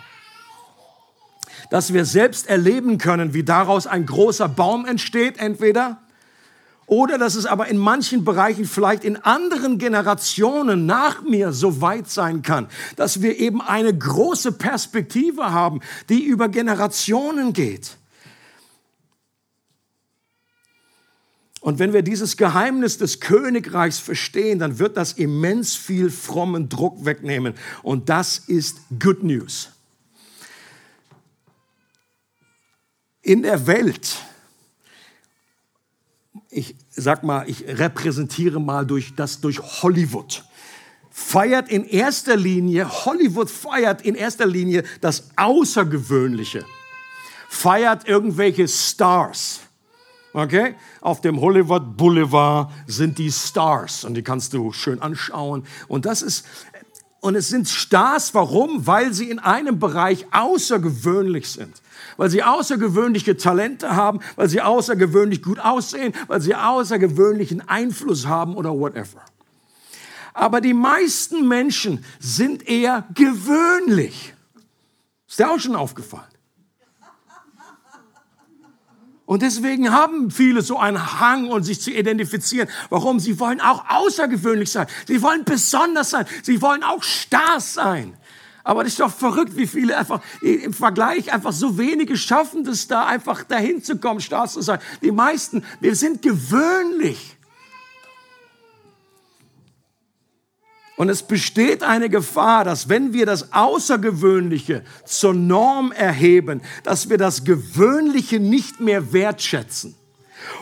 [1.71, 5.99] Dass wir selbst erleben können, wie daraus ein großer Baum entsteht, entweder,
[6.87, 12.09] oder dass es aber in manchen Bereichen vielleicht in anderen Generationen nach mir so weit
[12.09, 17.98] sein kann, dass wir eben eine große Perspektive haben, die über Generationen geht.
[21.69, 27.05] Und wenn wir dieses Geheimnis des Königreichs verstehen, dann wird das immens viel frommen Druck
[27.05, 27.53] wegnehmen.
[27.83, 29.69] Und das ist Good News.
[33.21, 34.17] In der Welt,
[36.49, 40.45] ich sag mal, ich repräsentiere mal durch das durch Hollywood
[41.11, 46.65] feiert in erster Linie, Hollywood feiert in erster Linie das Außergewöhnliche,
[47.51, 49.68] feiert irgendwelche Stars
[50.39, 50.77] Okay?
[51.01, 55.67] Auf dem Hollywood Boulevard sind die Stars und die kannst du schön anschauen.
[55.89, 56.47] Und das ist,
[57.19, 58.87] und es sind Stars, warum?
[58.87, 61.83] Weil sie in einem Bereich außergewöhnlich sind.
[62.17, 68.55] Weil sie außergewöhnliche Talente haben, weil sie außergewöhnlich gut aussehen, weil sie außergewöhnlichen Einfluss haben
[68.55, 69.23] oder whatever.
[70.35, 74.35] Aber die meisten Menschen sind eher gewöhnlich.
[75.27, 76.38] Ist dir auch schon aufgefallen?
[79.29, 82.67] Und deswegen haben viele so einen Hang und sich zu identifizieren.
[82.89, 83.21] Warum?
[83.21, 84.87] Sie wollen auch außergewöhnlich sein.
[85.07, 86.25] Sie wollen besonders sein.
[86.43, 88.17] Sie wollen auch Stars sein.
[88.65, 92.89] Aber das ist doch verrückt, wie viele einfach im Vergleich einfach so wenige schaffen, das
[92.89, 94.79] da einfach dahin zu kommen, Stars zu sein.
[95.03, 97.37] Die meisten, wir sind gewöhnlich.
[100.99, 107.19] Und es besteht eine Gefahr, dass wenn wir das Außergewöhnliche zur Norm erheben, dass wir
[107.19, 109.95] das Gewöhnliche nicht mehr wertschätzen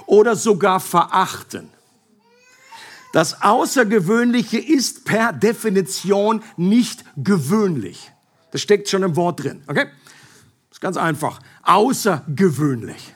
[0.05, 1.71] oder sogar verachten.
[3.15, 8.13] Das Außergewöhnliche ist per Definition nicht gewöhnlich.
[8.51, 9.63] Das steckt schon im Wort drin.
[9.67, 9.87] Okay?
[10.69, 11.41] Das ist ganz einfach.
[11.63, 13.15] Außergewöhnlich.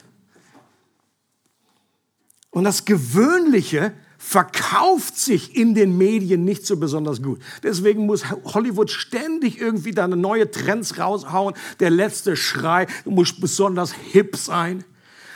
[2.48, 7.40] Und das Gewöhnliche verkauft sich in den Medien nicht so besonders gut.
[7.62, 11.54] Deswegen muss Hollywood ständig irgendwie da neue Trends raushauen.
[11.80, 14.84] Der letzte Schrei, du musst besonders hip sein.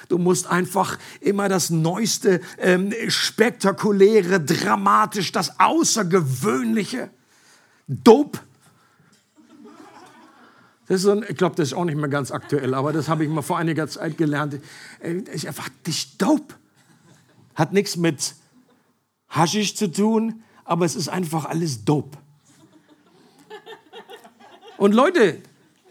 [0.09, 7.09] Du musst einfach immer das Neueste, ähm, spektakuläre, dramatisch, das Außergewöhnliche.
[7.89, 8.39] Dope.
[10.89, 13.25] Das ist ein, ich glaube, das ist auch nicht mehr ganz aktuell, aber das habe
[13.25, 14.61] ich mal vor einiger Zeit gelernt.
[15.01, 16.55] Das ist einfach nicht dope.
[17.55, 18.35] Hat nichts mit
[19.35, 22.17] Haschisch zu tun, aber es ist einfach alles dope.
[24.77, 25.39] Und Leute,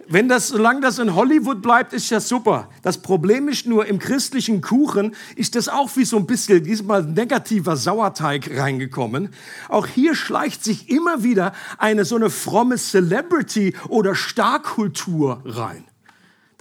[0.07, 2.69] wenn das, solange das in Hollywood bleibt, ist ja super.
[2.81, 7.03] Das Problem ist nur, im christlichen Kuchen ist das auch wie so ein bisschen, diesmal
[7.03, 9.29] negativer Sauerteig reingekommen.
[9.69, 15.85] Auch hier schleicht sich immer wieder eine so eine fromme Celebrity oder Starkultur rein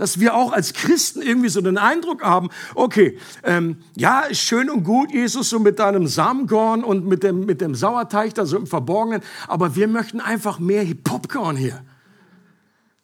[0.03, 4.69] dass wir auch als Christen irgendwie so den Eindruck haben, okay, ähm, ja, ist schön
[4.69, 8.57] und gut, Jesus, so mit deinem Samenkorn und mit dem, mit dem Sauerteig da so
[8.57, 11.85] im Verborgenen, aber wir möchten einfach mehr Popcorn hier.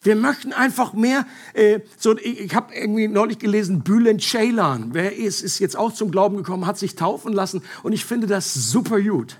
[0.03, 5.17] Wir möchten einfach mehr, äh, so, ich, ich habe irgendwie neulich gelesen, Bülent Ceylan, wer
[5.17, 8.55] ist, ist jetzt auch zum Glauben gekommen, hat sich taufen lassen und ich finde das
[8.55, 9.37] super gut.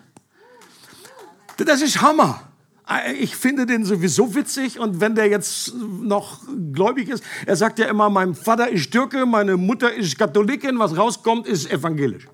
[1.57, 2.48] Das ist Hammer.
[2.89, 6.41] Äh, ich finde den sowieso witzig und wenn der jetzt noch
[6.73, 10.97] gläubig ist, er sagt ja immer, mein Vater ist Türke, meine Mutter ist Katholikin, was
[10.97, 12.29] rauskommt, ist evangelisch.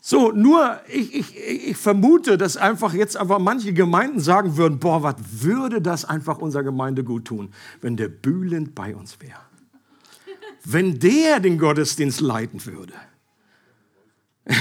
[0.00, 5.02] So, nur ich, ich, ich vermute, dass einfach jetzt einfach manche Gemeinden sagen würden, boah,
[5.02, 7.52] was würde das einfach unserer Gemeinde gut tun,
[7.82, 9.40] wenn der Bühlend bei uns wäre.
[10.64, 12.94] Wenn der den Gottesdienst leiten würde.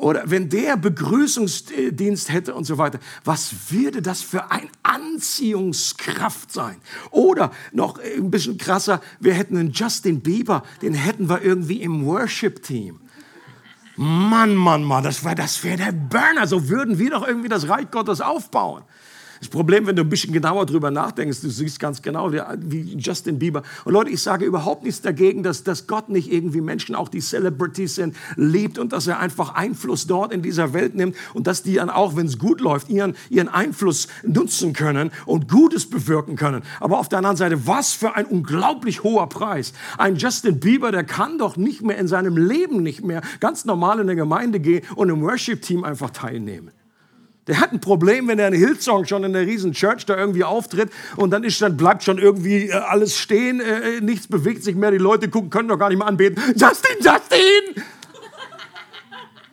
[0.00, 6.76] Oder wenn der Begrüßungsdienst hätte und so weiter, was würde das für ein Anziehungskraft sein?
[7.10, 12.06] Oder noch ein bisschen krasser, wir hätten einen Justin Bieber, den hätten wir irgendwie im
[12.06, 12.98] Worship-Team.
[13.96, 16.46] Mann, Mann, Mann, das wäre das wär der Burner.
[16.46, 18.82] So würden wir doch irgendwie das Reich Gottes aufbauen.
[19.40, 23.38] Das Problem, wenn du ein bisschen genauer drüber nachdenkst, du siehst ganz genau, wie Justin
[23.38, 23.62] Bieber.
[23.86, 27.20] Und Leute, ich sage überhaupt nichts dagegen, dass, dass Gott nicht irgendwie Menschen, auch die
[27.20, 31.62] Celebrities sind, liebt und dass er einfach Einfluss dort in dieser Welt nimmt und dass
[31.62, 36.36] die dann auch, wenn es gut läuft, ihren, ihren Einfluss nutzen können und Gutes bewirken
[36.36, 36.62] können.
[36.78, 39.72] Aber auf der anderen Seite, was für ein unglaublich hoher Preis.
[39.96, 44.00] Ein Justin Bieber, der kann doch nicht mehr in seinem Leben nicht mehr ganz normal
[44.00, 46.72] in der Gemeinde gehen und im Worship-Team einfach teilnehmen.
[47.46, 50.44] Der hat ein Problem, wenn er in Hillsong schon in der riesen Church da irgendwie
[50.44, 54.62] auftritt und dann, ist, dann bleibt schon irgendwie äh, alles stehen, äh, äh, nichts bewegt
[54.62, 56.40] sich mehr, die Leute gucken, können doch gar nicht mehr anbeten.
[56.54, 57.82] Justin, Justin!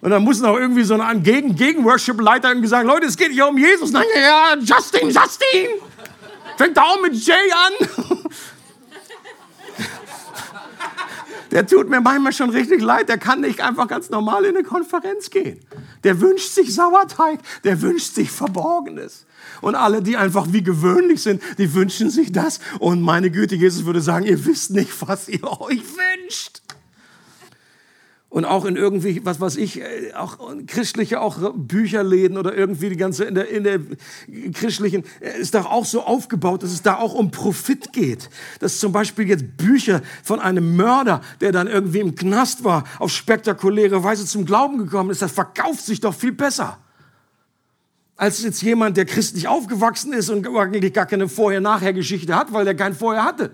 [0.01, 3.47] Und dann muss noch irgendwie so ein Gegen Gegen-Worship-Leiter irgendwie sagen, Leute, es geht hier
[3.47, 3.91] um Jesus.
[3.91, 5.69] Nein, ja, Justin, Justin!
[6.57, 8.17] Fängt da auch mit Jay an.
[11.51, 13.09] der tut mir manchmal schon richtig leid.
[13.09, 15.59] Der kann nicht einfach ganz normal in eine Konferenz gehen.
[16.04, 19.26] Der wünscht sich Sauerteig, der wünscht sich Verborgenes.
[19.62, 22.60] Und alle, die einfach wie gewöhnlich sind, die wünschen sich das.
[22.80, 26.57] Und meine Güte, Jesus würde sagen, ihr wisst nicht, was ihr euch wünscht
[28.38, 32.95] und auch in irgendwie, was weiß ich, äh, auch christliche auch Bücherläden oder irgendwie die
[32.95, 33.79] ganze, in der, in der
[34.53, 38.29] christlichen, äh, ist doch auch so aufgebaut, dass es da auch um Profit geht.
[38.59, 43.09] Dass zum Beispiel jetzt Bücher von einem Mörder, der dann irgendwie im Knast war, auf
[43.09, 46.77] spektakuläre Weise zum Glauben gekommen ist, das verkauft sich doch viel besser.
[48.17, 52.75] Als jetzt jemand, der christlich aufgewachsen ist und eigentlich gar keine Vorher-Nachher-Geschichte hat, weil der
[52.75, 53.49] kein Vorher hatte.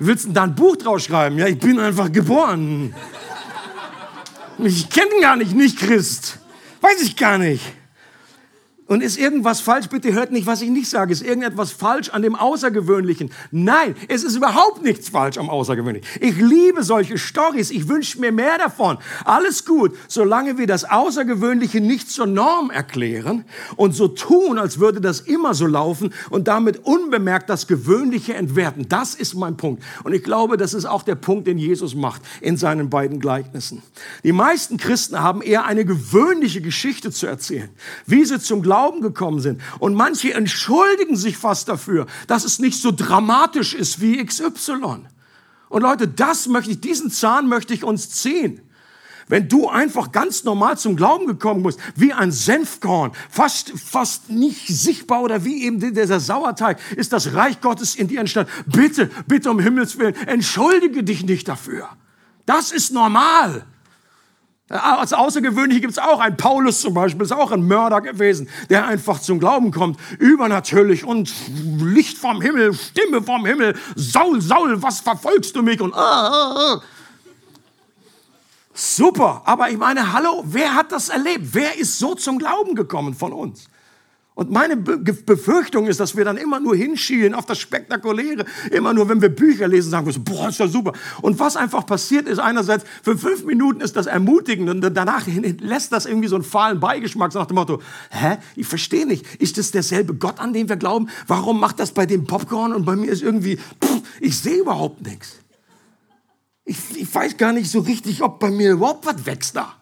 [0.00, 1.38] Willst du da ein Buch draus schreiben?
[1.38, 2.94] Ja, ich bin einfach geboren.
[4.58, 6.38] Ich kenne gar nicht, nicht Christ.
[6.80, 7.62] Weiß ich gar nicht.
[8.90, 9.86] Und ist irgendwas falsch?
[9.88, 11.12] Bitte hört nicht, was ich nicht sage.
[11.12, 13.30] Ist irgendetwas falsch an dem Außergewöhnlichen?
[13.52, 16.08] Nein, es ist überhaupt nichts falsch am Außergewöhnlichen.
[16.20, 17.70] Ich liebe solche Stories.
[17.70, 18.98] Ich wünsche mir mehr davon.
[19.24, 23.44] Alles gut, solange wir das Außergewöhnliche nicht zur Norm erklären
[23.76, 28.88] und so tun, als würde das immer so laufen und damit unbemerkt das Gewöhnliche entwerten.
[28.88, 29.84] Das ist mein Punkt.
[30.02, 33.84] Und ich glaube, das ist auch der Punkt, den Jesus macht in seinen beiden Gleichnissen.
[34.24, 37.68] Die meisten Christen haben eher eine gewöhnliche Geschichte zu erzählen,
[38.04, 39.60] wie sie zum Glauben Glauben gekommen sind.
[39.78, 45.04] Und manche entschuldigen sich fast dafür, dass es nicht so dramatisch ist wie XY.
[45.68, 48.62] Und Leute, das möchte ich, diesen Zahn möchte ich uns ziehen.
[49.28, 54.66] Wenn du einfach ganz normal zum Glauben gekommen bist, wie ein Senfkorn, fast, fast nicht
[54.68, 58.50] sichtbar oder wie eben dieser Sauerteig, ist das Reich Gottes in dir entstanden.
[58.66, 61.86] Bitte, bitte um Himmels Willen, entschuldige dich nicht dafür.
[62.46, 63.66] Das ist normal.
[64.70, 68.86] Als Außergewöhnliche gibt es auch einen Paulus zum Beispiel, ist auch ein Mörder gewesen, der
[68.86, 71.34] einfach zum Glauben kommt, übernatürlich und
[71.80, 75.80] Licht vom Himmel, Stimme vom Himmel, Saul, Saul, was verfolgst du mich?
[75.80, 76.82] Und ah, ah, ah.
[78.72, 81.48] super, aber ich meine, hallo, wer hat das erlebt?
[81.52, 83.64] Wer ist so zum Glauben gekommen von uns?
[84.40, 88.46] Und meine Befürchtung ist, dass wir dann immer nur hinschielen auf das Spektakuläre.
[88.70, 90.94] Immer nur, wenn wir Bücher lesen, sagen wir so, boah, ist ja super.
[91.20, 95.92] Und was einfach passiert ist, einerseits, für fünf Minuten ist das ermutigend und danach lässt
[95.92, 99.72] das irgendwie so einen fahlen Beigeschmack, nach dem Motto, hä, ich verstehe nicht, ist das
[99.72, 101.10] derselbe Gott, an den wir glauben?
[101.26, 105.02] Warum macht das bei dem Popcorn und bei mir ist irgendwie, pff, ich sehe überhaupt
[105.02, 105.36] nichts.
[106.64, 109.79] Ich, ich weiß gar nicht so richtig, ob bei mir überhaupt was wächst da.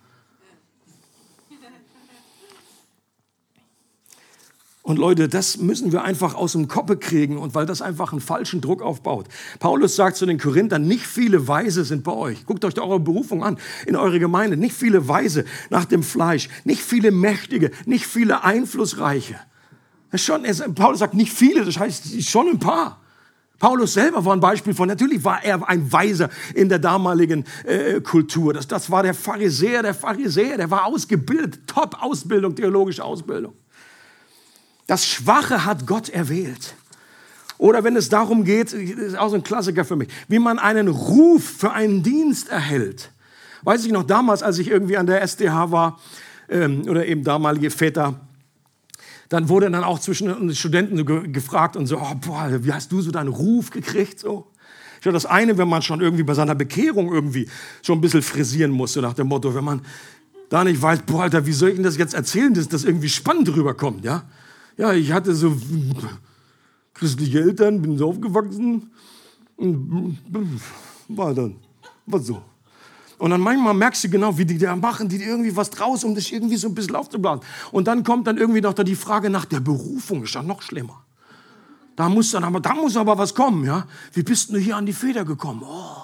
[4.89, 8.23] Und Leute, das müssen wir einfach aus dem Koppe kriegen und weil das einfach einen
[8.23, 9.27] falschen Druck aufbaut.
[9.59, 12.47] Paulus sagt zu den Korinthern, nicht viele Weise sind bei euch.
[12.47, 14.57] Guckt euch eure Berufung an in eure Gemeinde.
[14.57, 19.39] Nicht viele Weise nach dem Fleisch, nicht viele Mächtige, nicht viele Einflussreiche.
[20.11, 23.03] Das schon, Paulus sagt nicht viele, das heißt schon ein paar.
[23.59, 28.01] Paulus selber war ein Beispiel von, natürlich war er ein Weiser in der damaligen äh,
[28.01, 28.55] Kultur.
[28.55, 33.53] Das, das war der Pharisäer, der Pharisäer, der war ausgebildet, Top-Ausbildung, theologische Ausbildung.
[34.89, 36.75] Das Schwache hat Gott erwählt.
[37.59, 40.89] Oder wenn es darum geht, ist auch so ein Klassiker für mich, wie man einen
[40.89, 43.11] Ruf für einen Dienst erhält.
[43.63, 46.01] Weiß ich noch damals, als ich irgendwie an der SDH war,
[46.49, 48.19] ähm, oder eben damalige Väter,
[49.29, 52.91] dann wurde dann auch zwischen den Studenten so gefragt und so, oh, boah, wie hast
[52.91, 54.19] du so deinen Ruf gekriegt?
[54.21, 54.47] So.
[55.05, 57.47] Ja, das eine, wenn man schon irgendwie bei seiner Bekehrung irgendwie
[57.83, 59.83] schon ein bisschen frisieren muss, so nach dem Motto, wenn man
[60.49, 63.11] da nicht weiß, boah, Alter, wie soll ich Ihnen das jetzt erzählen, dass das irgendwie
[63.11, 64.25] spannend rüberkommt, ja?
[64.79, 65.55] Ja, ich hatte so
[66.95, 68.91] christliche Eltern, bin so aufgewachsen
[69.57, 70.19] und
[71.09, 71.57] war dann,
[72.07, 72.43] war so.
[73.19, 76.15] Und dann manchmal merkst du genau, wie die da machen, die irgendwie was draus, um
[76.15, 77.45] dich irgendwie so ein bisschen aufzublasen.
[77.73, 80.63] Und dann kommt dann irgendwie noch da die Frage nach der Berufung, ist ja noch
[80.63, 81.05] schlimmer.
[81.97, 83.85] Da muss dann aber, da muss aber was kommen, ja?
[84.13, 85.63] Wie bist du hier an die Feder gekommen?
[85.65, 85.97] Oh,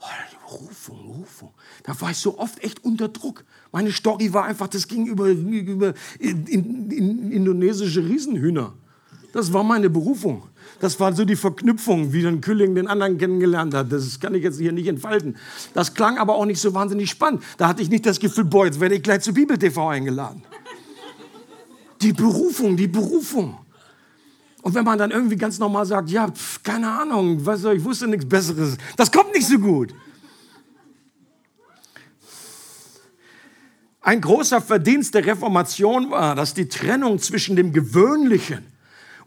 [0.00, 0.06] oh
[0.46, 1.54] Berufung, Berufung.
[1.84, 3.44] Da war ich so oft echt unter Druck.
[3.72, 8.74] Meine Story war einfach, das ging über, über in, in, in indonesische Riesenhühner.
[9.32, 10.42] Das war meine Berufung.
[10.78, 13.90] Das war so die Verknüpfung, wie ein Külling den anderen kennengelernt hat.
[13.90, 15.36] Das kann ich jetzt hier nicht entfalten.
[15.72, 17.42] Das klang aber auch nicht so wahnsinnig spannend.
[17.56, 20.42] Da hatte ich nicht das Gefühl, boah, jetzt werde ich gleich zu Bibel TV eingeladen.
[22.02, 23.56] Die Berufung, die Berufung.
[24.60, 28.06] Und wenn man dann irgendwie ganz normal sagt, ja, pf, keine Ahnung, was, ich wusste
[28.06, 29.94] nichts Besseres, das kommt nicht so gut.
[34.02, 38.66] Ein großer Verdienst der Reformation war, dass die Trennung zwischen dem Gewöhnlichen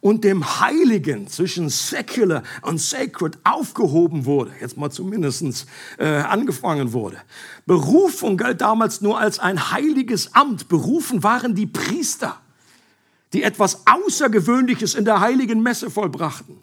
[0.02, 5.66] und dem Heiligen, zwischen secular und sacred aufgehoben wurde, jetzt mal zumindest
[5.98, 7.18] äh, angefangen wurde.
[7.66, 10.68] Berufung galt damals nur als ein heiliges Amt.
[10.68, 12.38] Berufen waren die Priester,
[13.32, 16.58] die etwas Außergewöhnliches in der heiligen Messe vollbrachten.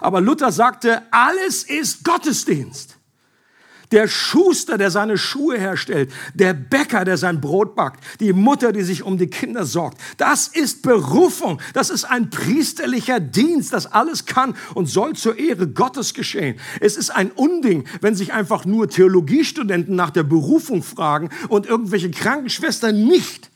[0.00, 2.96] Aber Luther sagte, alles ist Gottesdienst
[3.92, 8.82] der Schuster, der seine Schuhe herstellt, der Bäcker, der sein Brot backt, die Mutter, die
[8.82, 9.98] sich um die Kinder sorgt.
[10.16, 15.68] Das ist Berufung, das ist ein priesterlicher Dienst, das alles kann und soll zur Ehre
[15.68, 16.58] Gottes geschehen.
[16.80, 22.10] Es ist ein Unding, wenn sich einfach nur Theologiestudenten nach der Berufung fragen und irgendwelche
[22.10, 23.50] Krankenschwestern nicht.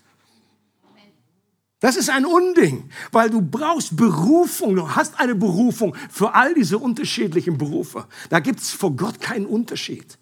[1.80, 6.76] Das ist ein Unding, weil du brauchst Berufung, du hast eine Berufung für all diese
[6.76, 8.06] unterschiedlichen Berufe.
[8.28, 10.18] Da gibt es vor Gott keinen Unterschied.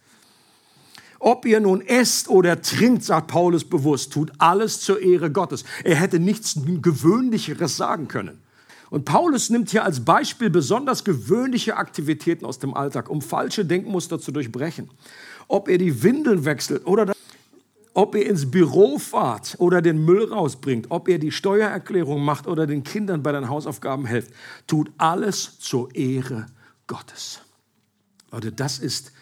[1.19, 5.65] Ob ihr nun esst oder trinkt, sagt Paulus bewusst, tut alles zur Ehre Gottes.
[5.83, 8.41] Er hätte nichts Gewöhnlicheres sagen können.
[8.91, 14.19] Und Paulus nimmt hier als Beispiel besonders gewöhnliche Aktivitäten aus dem Alltag, um falsche Denkmuster
[14.19, 14.91] zu durchbrechen.
[15.47, 17.13] Ob ihr die Windeln wechselt oder
[17.95, 22.67] ob ihr ins Büro fahrt oder den Müll rausbringt, ob ihr die Steuererklärung macht oder
[22.67, 24.33] den Kindern bei den Hausaufgaben helft,
[24.67, 26.47] tut alles zur Ehre
[26.87, 27.41] Gottes.
[28.31, 29.13] Leute, das ist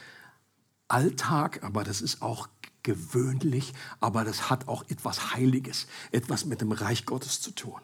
[0.88, 2.48] Alltag, aber das ist auch
[2.82, 7.80] gewöhnlich, aber das hat auch etwas Heiliges, etwas mit dem Reich Gottes zu tun.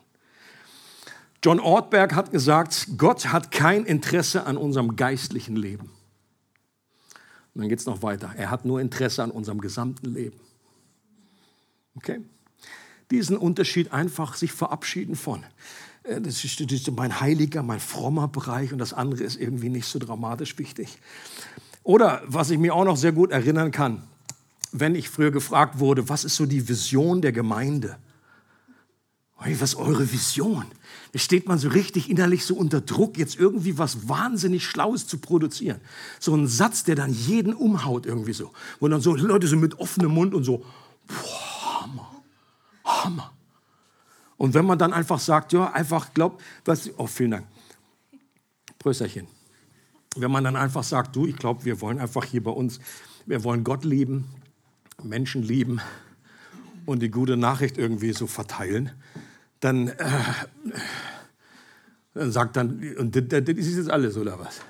[1.45, 5.91] John Ortberg hat gesagt, Gott hat kein Interesse an unserem geistlichen Leben.
[7.55, 8.33] Und dann geht es noch weiter.
[8.37, 10.39] Er hat nur Interesse an unserem gesamten Leben.
[11.97, 12.21] Okay?
[13.11, 15.45] Diesen Unterschied einfach sich verabschieden von.
[16.05, 19.99] Äh, das ist mein heiliger, mein frommer Bereich und das andere ist irgendwie nicht so
[19.99, 20.99] dramatisch wichtig.
[21.85, 24.03] Oder was ich mir auch noch sehr gut erinnern kann,
[24.73, 27.99] wenn ich früher gefragt wurde, was ist so die Vision der Gemeinde?
[29.37, 30.65] Was ist eure Vision?
[31.13, 35.19] Da steht man so richtig innerlich so unter Druck, jetzt irgendwie was wahnsinnig Schlaues zu
[35.19, 35.81] produzieren.
[36.21, 38.53] So ein Satz, der dann jeden umhaut irgendwie so.
[38.79, 40.65] Wo dann so Leute so mit offenem Mund und so,
[41.09, 42.23] boah, Hammer,
[42.85, 43.33] Hammer.
[44.37, 47.47] Und wenn man dann einfach sagt, ja, einfach glaubt, was, oh, vielen Dank.
[48.79, 49.27] Prösterchen
[50.17, 52.81] wenn man dann einfach sagt, du, ich glaube, wir wollen einfach hier bei uns,
[53.27, 54.27] wir wollen Gott lieben,
[55.03, 55.81] Menschen lieben
[56.87, 58.91] und die gute Nachricht irgendwie so verteilen,
[59.61, 59.95] dann, äh,
[62.15, 64.61] dann sagt dann, und das, das ist jetzt alles, oder was?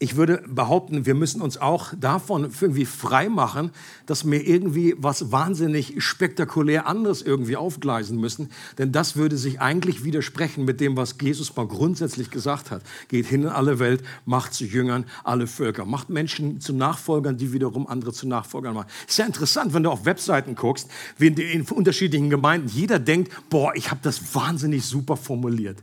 [0.00, 3.70] Ich würde behaupten, wir müssen uns auch davon irgendwie frei machen,
[4.06, 8.50] dass wir irgendwie was wahnsinnig spektakulär anderes irgendwie aufgleisen müssen.
[8.78, 12.82] Denn das würde sich eigentlich widersprechen mit dem, was Jesus mal grundsätzlich gesagt hat.
[13.08, 15.84] Geht hin in alle Welt, macht zu Jüngern alle Völker.
[15.84, 18.88] Macht Menschen zu Nachfolgern, die wiederum andere zu Nachfolgern machen.
[19.08, 23.72] Ist ja interessant, wenn du auf Webseiten guckst, wie in unterschiedlichen Gemeinden jeder denkt, boah,
[23.74, 25.78] ich habe das wahnsinnig super formuliert.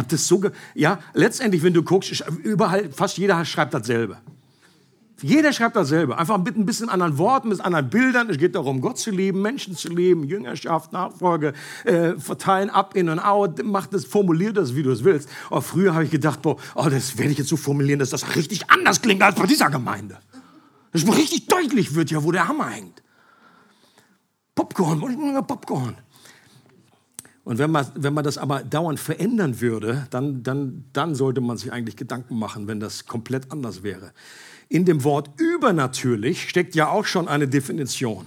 [0.00, 0.42] Habe das so,
[0.74, 4.16] ja, letztendlich, wenn du guckst, überall, fast jeder schreibt dasselbe.
[5.20, 6.16] Jeder schreibt dasselbe.
[6.16, 8.30] Einfach mit ein bisschen anderen Worten, mit anderen Bildern.
[8.30, 11.52] Es geht darum, Gott zu lieben, Menschen zu lieben, Jüngerschaft, Nachfolge,
[11.84, 13.62] äh, verteilen ab, in und out.
[13.62, 15.28] Mach das, formulier das, wie du es willst.
[15.50, 18.36] Aber früher habe ich gedacht, boah, oh, das werde ich jetzt so formulieren, dass das
[18.36, 20.16] richtig anders klingt als bei dieser Gemeinde.
[20.92, 23.02] Dass es richtig deutlich wird, ja, wo der Hammer hängt.
[24.54, 25.98] Popcorn, Popcorn.
[27.44, 31.56] Und wenn man, wenn man das aber dauernd verändern würde, dann, dann, dann sollte man
[31.56, 34.12] sich eigentlich Gedanken machen, wenn das komplett anders wäre.
[34.68, 38.26] In dem Wort übernatürlich steckt ja auch schon eine Definition.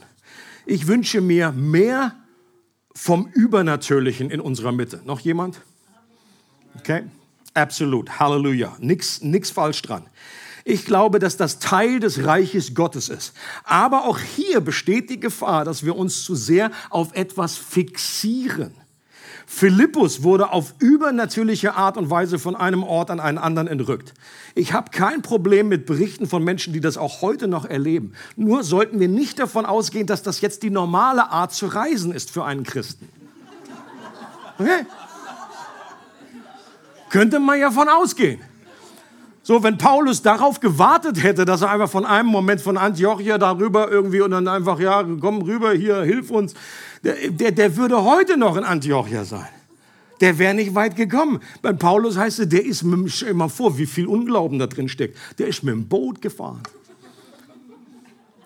[0.66, 2.16] Ich wünsche mir mehr
[2.96, 5.02] vom Übernatürlichen in unserer Mitte.
[5.06, 5.62] Noch jemand?
[6.80, 7.04] Okay.
[7.54, 8.20] Absolut.
[8.20, 8.76] Halleluja.
[8.80, 10.06] Nix, nix falsch dran.
[10.66, 13.34] Ich glaube, dass das Teil des Reiches Gottes ist.
[13.64, 18.74] Aber auch hier besteht die Gefahr, dass wir uns zu sehr auf etwas fixieren.
[19.46, 24.14] Philippus wurde auf übernatürliche Art und Weise von einem Ort an einen anderen entrückt.
[24.56, 28.14] Ich habe kein Problem mit Berichten von Menschen, die das auch heute noch erleben.
[28.36, 32.32] Nur sollten wir nicht davon ausgehen, dass das jetzt die normale Art zu reisen ist
[32.32, 33.10] für einen Christen.
[34.58, 34.86] Okay?
[37.10, 38.42] Könnte man ja von ausgehen.
[39.46, 43.92] So, wenn Paulus darauf gewartet hätte, dass er einfach von einem Moment von Antiochia darüber
[43.92, 46.54] irgendwie und dann einfach, ja, komm rüber, hier, hilf uns,
[47.04, 49.50] der, der, der würde heute noch in Antiochia sein.
[50.22, 51.42] Der wäre nicht weit gekommen.
[51.62, 54.88] Bei Paulus heißt es, der ist mit, stell mal vor, wie viel Unglauben da drin
[54.88, 55.18] steckt.
[55.38, 56.62] Der ist mit dem Boot gefahren.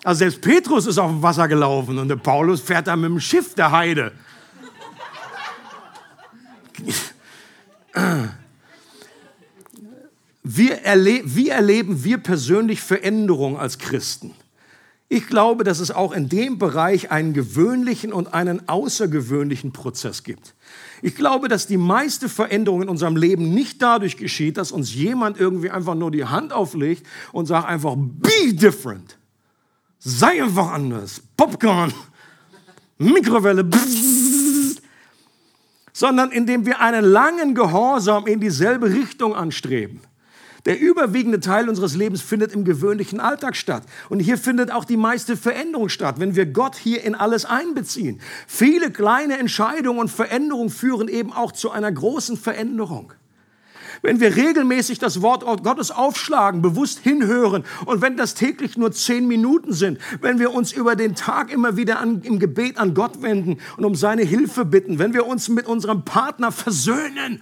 [0.03, 3.19] Also selbst Petrus ist auf dem Wasser gelaufen und der Paulus fährt da mit dem
[3.19, 4.13] Schiff der Heide.
[10.49, 14.33] Wir erle wie erleben wir persönlich Veränderung als Christen?
[15.09, 20.55] Ich glaube, dass es auch in dem Bereich einen gewöhnlichen und einen außergewöhnlichen Prozess gibt.
[21.01, 25.37] Ich glaube, dass die meiste Veränderung in unserem Leben nicht dadurch geschieht, dass uns jemand
[25.37, 29.17] irgendwie einfach nur die Hand auflegt und sagt einfach, be different.
[29.99, 31.21] Sei einfach anders.
[31.35, 31.93] Popcorn,
[32.97, 33.67] Mikrowelle,
[35.91, 40.06] sondern indem wir einen langen Gehorsam in dieselbe Richtung anstreben.
[40.67, 43.83] Der überwiegende Teil unseres Lebens findet im gewöhnlichen Alltag statt.
[44.09, 48.19] Und hier findet auch die meiste Veränderung statt, wenn wir Gott hier in alles einbeziehen.
[48.47, 53.13] Viele kleine Entscheidungen und Veränderungen führen eben auch zu einer großen Veränderung.
[54.01, 59.25] Wenn wir regelmäßig das Wort Gottes aufschlagen, bewusst hinhören und wenn das täglich nur zehn
[59.25, 63.21] Minuten sind, wenn wir uns über den Tag immer wieder an, im Gebet an Gott
[63.21, 67.41] wenden und um seine Hilfe bitten, wenn wir uns mit unserem Partner versöhnen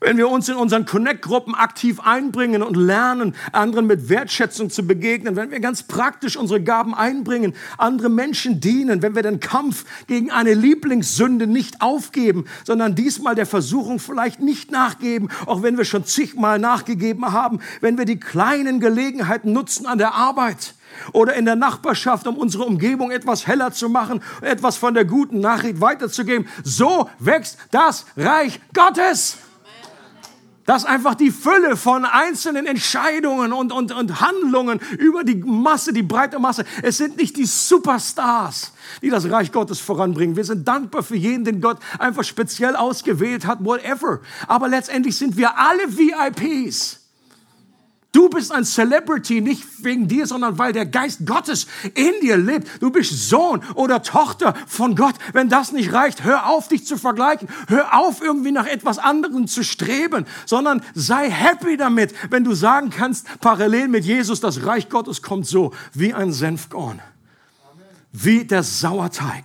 [0.00, 5.36] wenn wir uns in unseren Connect-Gruppen aktiv einbringen und lernen, anderen mit Wertschätzung zu begegnen,
[5.36, 10.30] wenn wir ganz praktisch unsere Gaben einbringen, andere Menschen dienen, wenn wir den Kampf gegen
[10.30, 16.04] eine Lieblingssünde nicht aufgeben, sondern diesmal der Versuchung vielleicht nicht nachgeben, auch wenn wir schon
[16.04, 20.74] zigmal nachgegeben haben, wenn wir die kleinen Gelegenheiten nutzen an der Arbeit,
[21.12, 25.38] oder in der Nachbarschaft, um unsere Umgebung etwas heller zu machen, etwas von der guten
[25.38, 26.48] Nachricht weiterzugeben.
[26.64, 29.36] So wächst das Reich Gottes
[30.68, 36.02] dass einfach die Fülle von einzelnen Entscheidungen und, und, und Handlungen über die Masse, die
[36.02, 40.36] breite Masse, es sind nicht die Superstars, die das Reich Gottes voranbringen.
[40.36, 44.20] Wir sind dankbar für jeden, den Gott einfach speziell ausgewählt hat, whatever.
[44.46, 46.97] Aber letztendlich sind wir alle VIPs.
[48.12, 52.80] Du bist ein Celebrity nicht wegen dir, sondern weil der Geist Gottes in dir lebt.
[52.80, 55.14] Du bist Sohn oder Tochter von Gott.
[55.34, 57.48] Wenn das nicht reicht, hör auf, dich zu vergleichen.
[57.68, 62.88] Hör auf, irgendwie nach etwas anderem zu streben, sondern sei happy damit, wenn du sagen
[62.88, 67.00] kannst, parallel mit Jesus, das Reich Gottes kommt so wie ein Senfkorn,
[68.12, 69.44] wie der Sauerteig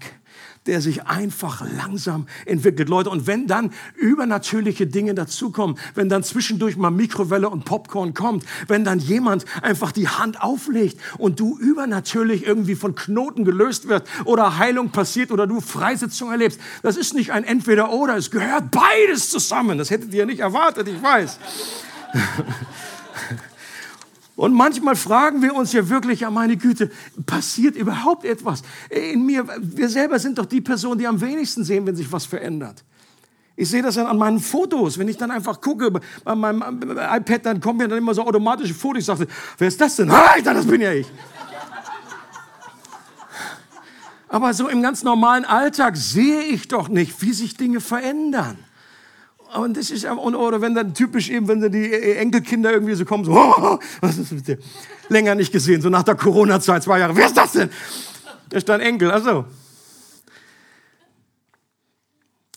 [0.66, 2.90] der sich einfach langsam entwickelt.
[2.90, 8.46] Leute, und wenn dann übernatürliche Dinge dazukommen, wenn dann zwischendurch mal Mikrowelle und Popcorn kommt,
[8.68, 14.08] wenn dann jemand einfach die Hand auflegt und du übernatürlich irgendwie von Knoten gelöst wird
[14.26, 19.30] oder Heilung passiert oder du Freisetzung erlebst, das ist nicht ein Entweder-Oder, es gehört beides
[19.30, 19.78] zusammen.
[19.78, 21.40] Das hättet ihr nicht erwartet, ich weiß.
[24.44, 26.92] Und manchmal fragen wir uns ja wirklich, ja meine Güte,
[27.26, 28.62] passiert überhaupt etwas?
[28.90, 32.26] In mir, wir selber sind doch die Person, die am wenigsten sehen, wenn sich was
[32.26, 32.84] verändert.
[33.56, 34.98] Ich sehe das dann an meinen Fotos.
[34.98, 35.92] Wenn ich dann einfach gucke
[36.26, 39.00] bei meinem iPad, dann kommen mir dann immer so automatische Fotos.
[39.00, 39.28] Ich sage,
[39.58, 40.12] wer ist das denn?
[40.12, 41.08] Alter, das bin ja ich.
[44.28, 48.58] Aber so im ganz normalen Alltag sehe ich doch nicht, wie sich Dinge verändern.
[49.56, 53.24] Und das ist, oder wenn dann typisch eben, wenn dann die Enkelkinder irgendwie so kommen,
[53.24, 54.58] so, oh, was ist mit dir?
[55.10, 57.16] Länger nicht gesehen, so nach der Corona-Zeit, zwei Jahre.
[57.16, 57.70] Wer ist das denn?
[58.52, 59.46] Der ist dein Enkel, also.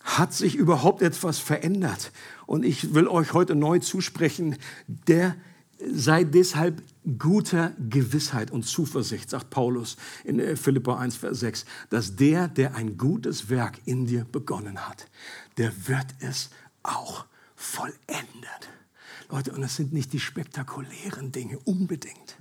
[0.03, 2.13] Hat sich überhaupt etwas verändert?
[2.47, 4.57] Und ich will euch heute neu zusprechen,
[4.89, 5.37] der
[5.79, 6.83] sei deshalb
[7.19, 12.75] guter Gewissheit und Zuversicht, sagt Paulus in äh, Philippa 1, Vers 6, dass der, der
[12.75, 15.07] ein gutes Werk in dir begonnen hat,
[15.59, 16.51] der wird es
[16.87, 18.71] auch vollendet.
[19.31, 22.37] Leute, und es sind nicht die spektakulären Dinge unbedingt.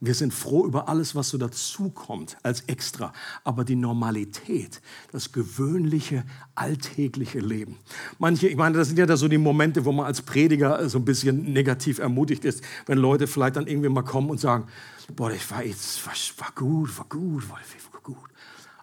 [0.00, 3.12] Wir sind froh über alles, was so dazukommt als extra.
[3.44, 4.80] Aber die Normalität,
[5.12, 6.24] das gewöhnliche,
[6.54, 7.76] alltägliche Leben.
[8.18, 10.98] Manche, ich meine, das sind ja da so die Momente, wo man als Prediger so
[10.98, 14.66] ein bisschen negativ ermutigt ist, wenn Leute vielleicht dann irgendwie mal kommen und sagen,
[15.14, 18.30] boah, ich war jetzt, war, war gut, war gut, war, war gut.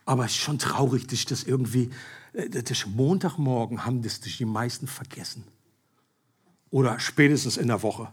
[0.05, 1.89] Aber es ist schon traurig, dass ich das irgendwie,
[2.37, 5.43] das Montagmorgen haben das die meisten vergessen.
[6.69, 8.09] oder spätestens in der Woche.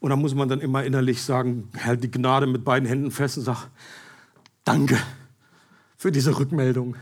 [0.00, 3.38] Und da muss man dann immer innerlich sagen, hält die Gnade mit beiden Händen fest
[3.38, 3.68] und sagt,
[4.64, 4.98] danke
[5.96, 6.96] für diese Rückmeldung,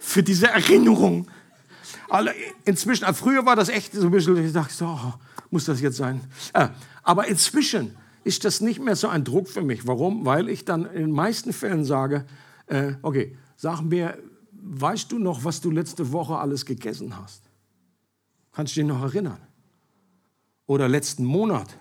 [0.00, 1.28] für diese Erinnerung.
[2.64, 5.14] Inzwischen, also früher war das echt so ein bisschen, ich dachte, so, oh,
[5.50, 6.20] muss das jetzt sein?
[6.52, 6.68] Äh,
[7.02, 9.86] aber inzwischen ist das nicht mehr so ein Druck für mich.
[9.86, 10.26] Warum?
[10.26, 12.26] Weil ich dann in den meisten Fällen sage,
[12.66, 14.18] äh, okay, sag mir,
[14.62, 17.42] weißt du noch, was du letzte Woche alles gegessen hast?
[18.52, 19.38] Kannst du dich noch erinnern?
[20.66, 21.78] Oder letzten Monat?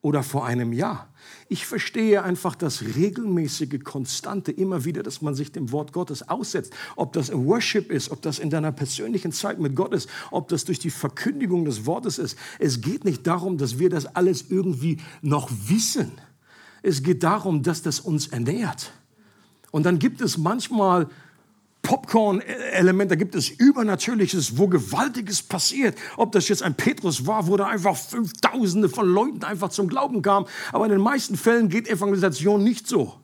[0.00, 1.08] Oder vor einem Jahr?
[1.48, 6.74] Ich verstehe einfach das regelmäßige, konstante, immer wieder, dass man sich dem Wort Gottes aussetzt.
[6.96, 10.48] Ob das im Worship ist, ob das in deiner persönlichen Zeit mit Gott ist, ob
[10.48, 12.36] das durch die Verkündigung des Wortes ist.
[12.58, 16.12] Es geht nicht darum, dass wir das alles irgendwie noch wissen.
[16.82, 18.92] Es geht darum, dass das uns ernährt.
[19.70, 21.08] Und dann gibt es manchmal
[21.84, 25.96] Popcorn-Element, da gibt es Übernatürliches, wo Gewaltiges passiert.
[26.16, 30.22] Ob das jetzt ein Petrus war, wo da einfach Fünftausende von Leuten einfach zum Glauben
[30.22, 30.46] kamen.
[30.72, 33.14] Aber in den meisten Fällen geht Evangelisation nicht so.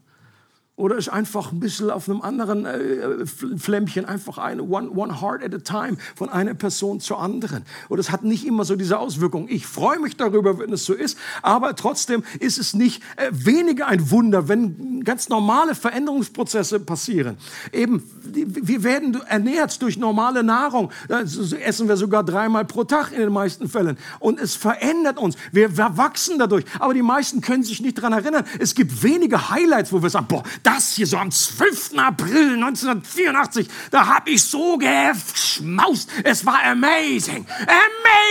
[0.81, 5.45] Oder ist einfach ein bisschen auf einem anderen äh, Flämmchen, einfach eine one, one heart
[5.45, 7.65] at a time, von einer Person zur anderen.
[7.91, 9.47] Und es hat nicht immer so diese Auswirkung.
[9.51, 13.89] Ich freue mich darüber, wenn es so ist, aber trotzdem ist es nicht äh, weniger
[13.89, 17.37] ein Wunder, wenn ganz normale Veränderungsprozesse passieren.
[17.73, 20.91] Eben, wir werden ernährt durch normale Nahrung.
[21.09, 23.99] Das essen wir sogar dreimal pro Tag in den meisten Fällen.
[24.19, 25.37] Und es verändert uns.
[25.53, 26.65] Wir, wir wachsen dadurch.
[26.79, 28.45] Aber die meisten können sich nicht daran erinnern.
[28.59, 31.99] Es gibt wenige Highlights, wo wir sagen, boah, das hier so am 12.
[31.99, 36.11] April 1984, da habe ich so geschmaust.
[36.25, 37.47] Es war amazing,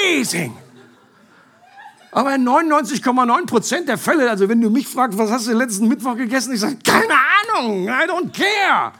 [0.05, 0.55] amazing.
[2.11, 5.87] Aber in 99,9 Prozent der Fälle, also wenn du mich fragst, was hast du letzten
[5.87, 8.93] Mittwoch gegessen, ich sage, keine Ahnung, I don't care.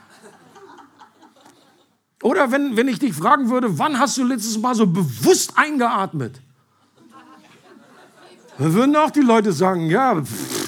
[2.21, 6.39] Oder wenn, wenn ich dich fragen würde, wann hast du letztes Mal so bewusst eingeatmet?
[8.57, 10.59] Dann würden auch die Leute sagen, ja, pff,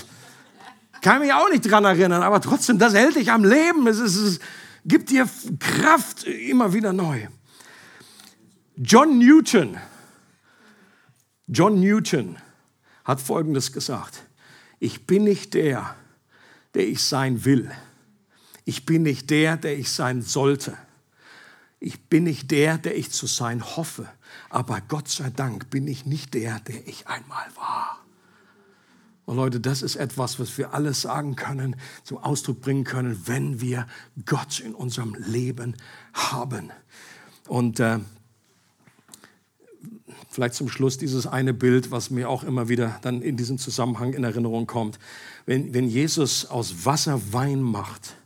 [1.01, 3.87] kann mich auch nicht dran erinnern, aber trotzdem, das hält dich am Leben.
[3.87, 4.39] Es, ist, es
[4.85, 5.27] gibt dir
[5.59, 7.27] Kraft immer wieder neu.
[8.75, 9.77] John Newton,
[11.47, 12.37] John Newton
[13.03, 14.23] hat Folgendes gesagt.
[14.79, 15.95] Ich bin nicht der,
[16.73, 17.71] der ich sein will.
[18.65, 20.77] Ich bin nicht der, der ich sein sollte.
[21.79, 24.07] Ich bin nicht der, der ich zu sein hoffe.
[24.49, 28.00] Aber Gott sei Dank bin ich nicht der, der ich einmal war.
[29.31, 33.61] Und Leute, das ist etwas, was wir alles sagen können, zum Ausdruck bringen können, wenn
[33.61, 33.87] wir
[34.25, 35.77] Gott in unserem Leben
[36.11, 36.69] haben.
[37.47, 37.99] Und äh,
[40.29, 44.11] vielleicht zum Schluss dieses eine Bild, was mir auch immer wieder dann in diesem Zusammenhang
[44.11, 44.99] in Erinnerung kommt.
[45.45, 48.17] Wenn, wenn Jesus aus Wasser Wein macht,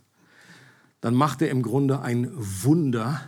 [1.00, 3.20] dann macht er im Grunde ein Wunder,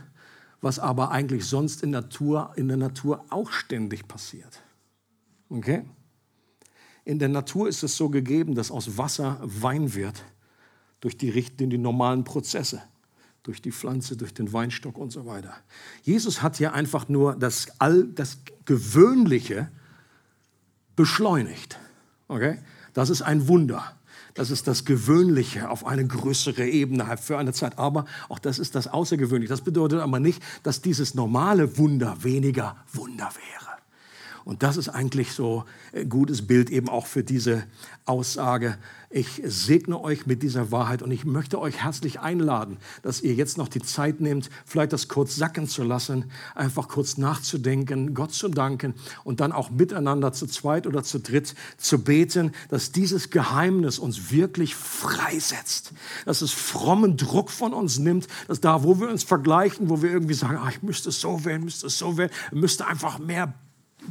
[0.60, 4.64] was aber eigentlich sonst in, Natur, in der Natur auch ständig passiert.
[5.48, 5.84] Okay?
[7.08, 10.22] In der Natur ist es so gegeben, dass aus Wasser Wein wird
[11.00, 12.82] durch die, die normalen Prozesse,
[13.44, 15.54] durch die Pflanze, durch den Weinstock und so weiter.
[16.02, 19.70] Jesus hat hier einfach nur das, All, das Gewöhnliche
[20.96, 21.78] beschleunigt.
[22.28, 22.58] Okay?
[22.92, 23.96] Das ist ein Wunder.
[24.34, 27.78] Das ist das Gewöhnliche auf eine größere Ebene für eine Zeit.
[27.78, 29.48] Aber auch das ist das Außergewöhnliche.
[29.48, 33.67] Das bedeutet aber nicht, dass dieses normale Wunder weniger Wunder wäre.
[34.48, 37.64] Und das ist eigentlich so ein gutes Bild eben auch für diese
[38.06, 38.78] Aussage.
[39.10, 43.58] Ich segne euch mit dieser Wahrheit und ich möchte euch herzlich einladen, dass ihr jetzt
[43.58, 48.48] noch die Zeit nehmt, vielleicht das kurz sacken zu lassen, einfach kurz nachzudenken, Gott zu
[48.48, 53.98] danken und dann auch miteinander zu zweit oder zu dritt zu beten, dass dieses Geheimnis
[53.98, 55.92] uns wirklich freisetzt,
[56.24, 60.10] dass es frommen Druck von uns nimmt, dass da, wo wir uns vergleichen, wo wir
[60.10, 63.52] irgendwie sagen, ach, ich müsste es so werden, müsste es so werden, müsste einfach mehr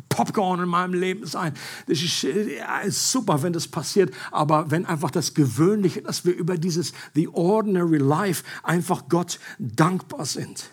[0.10, 1.54] Popcorn in meinem Leben sein.
[1.88, 6.36] Das ist, ja, ist, super, wenn das passiert, aber wenn einfach das Gewöhnliche, dass wir
[6.36, 10.70] über dieses The Ordinary Life einfach Gott dankbar sind.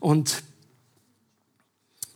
[0.00, 0.42] Und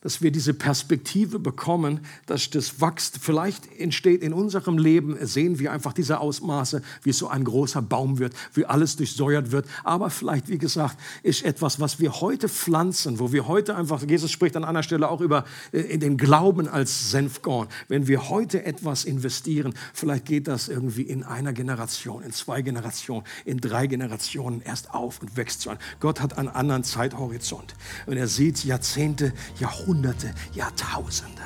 [0.03, 3.19] dass wir diese Perspektive bekommen, dass das wächst.
[3.23, 8.19] Vielleicht entsteht in unserem Leben, sehen wir einfach diese Ausmaße, wie so ein großer Baum
[8.19, 9.67] wird, wie alles durchsäuert wird.
[9.85, 14.31] Aber vielleicht, wie gesagt, ist etwas, was wir heute pflanzen, wo wir heute einfach, Jesus
[14.31, 17.69] spricht an einer Stelle auch über äh, den Glauben als Senfkorn.
[17.89, 23.25] Wenn wir heute etwas investieren, vielleicht geht das irgendwie in einer Generation, in zwei Generationen,
[23.45, 25.79] in drei Generationen erst auf und wächst zu an.
[26.01, 27.75] Gott hat einen anderen Zeithorizont.
[28.07, 31.43] Und er sieht Jahrzehnte, Jahrhunderte, Jahrhunderte, Jahrtausende.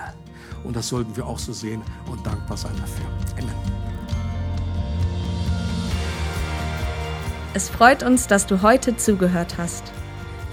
[0.62, 3.04] Und das sollten wir auch so sehen und dankbar sein dafür.
[3.38, 3.52] Amen.
[7.54, 9.82] Es freut uns, dass du heute zugehört hast.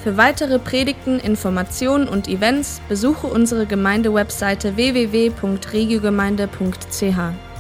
[0.02, 7.53] Für weitere Predigten, Informationen und Events besuche unsere Gemeindewebseite www.regiogemeinde.ch.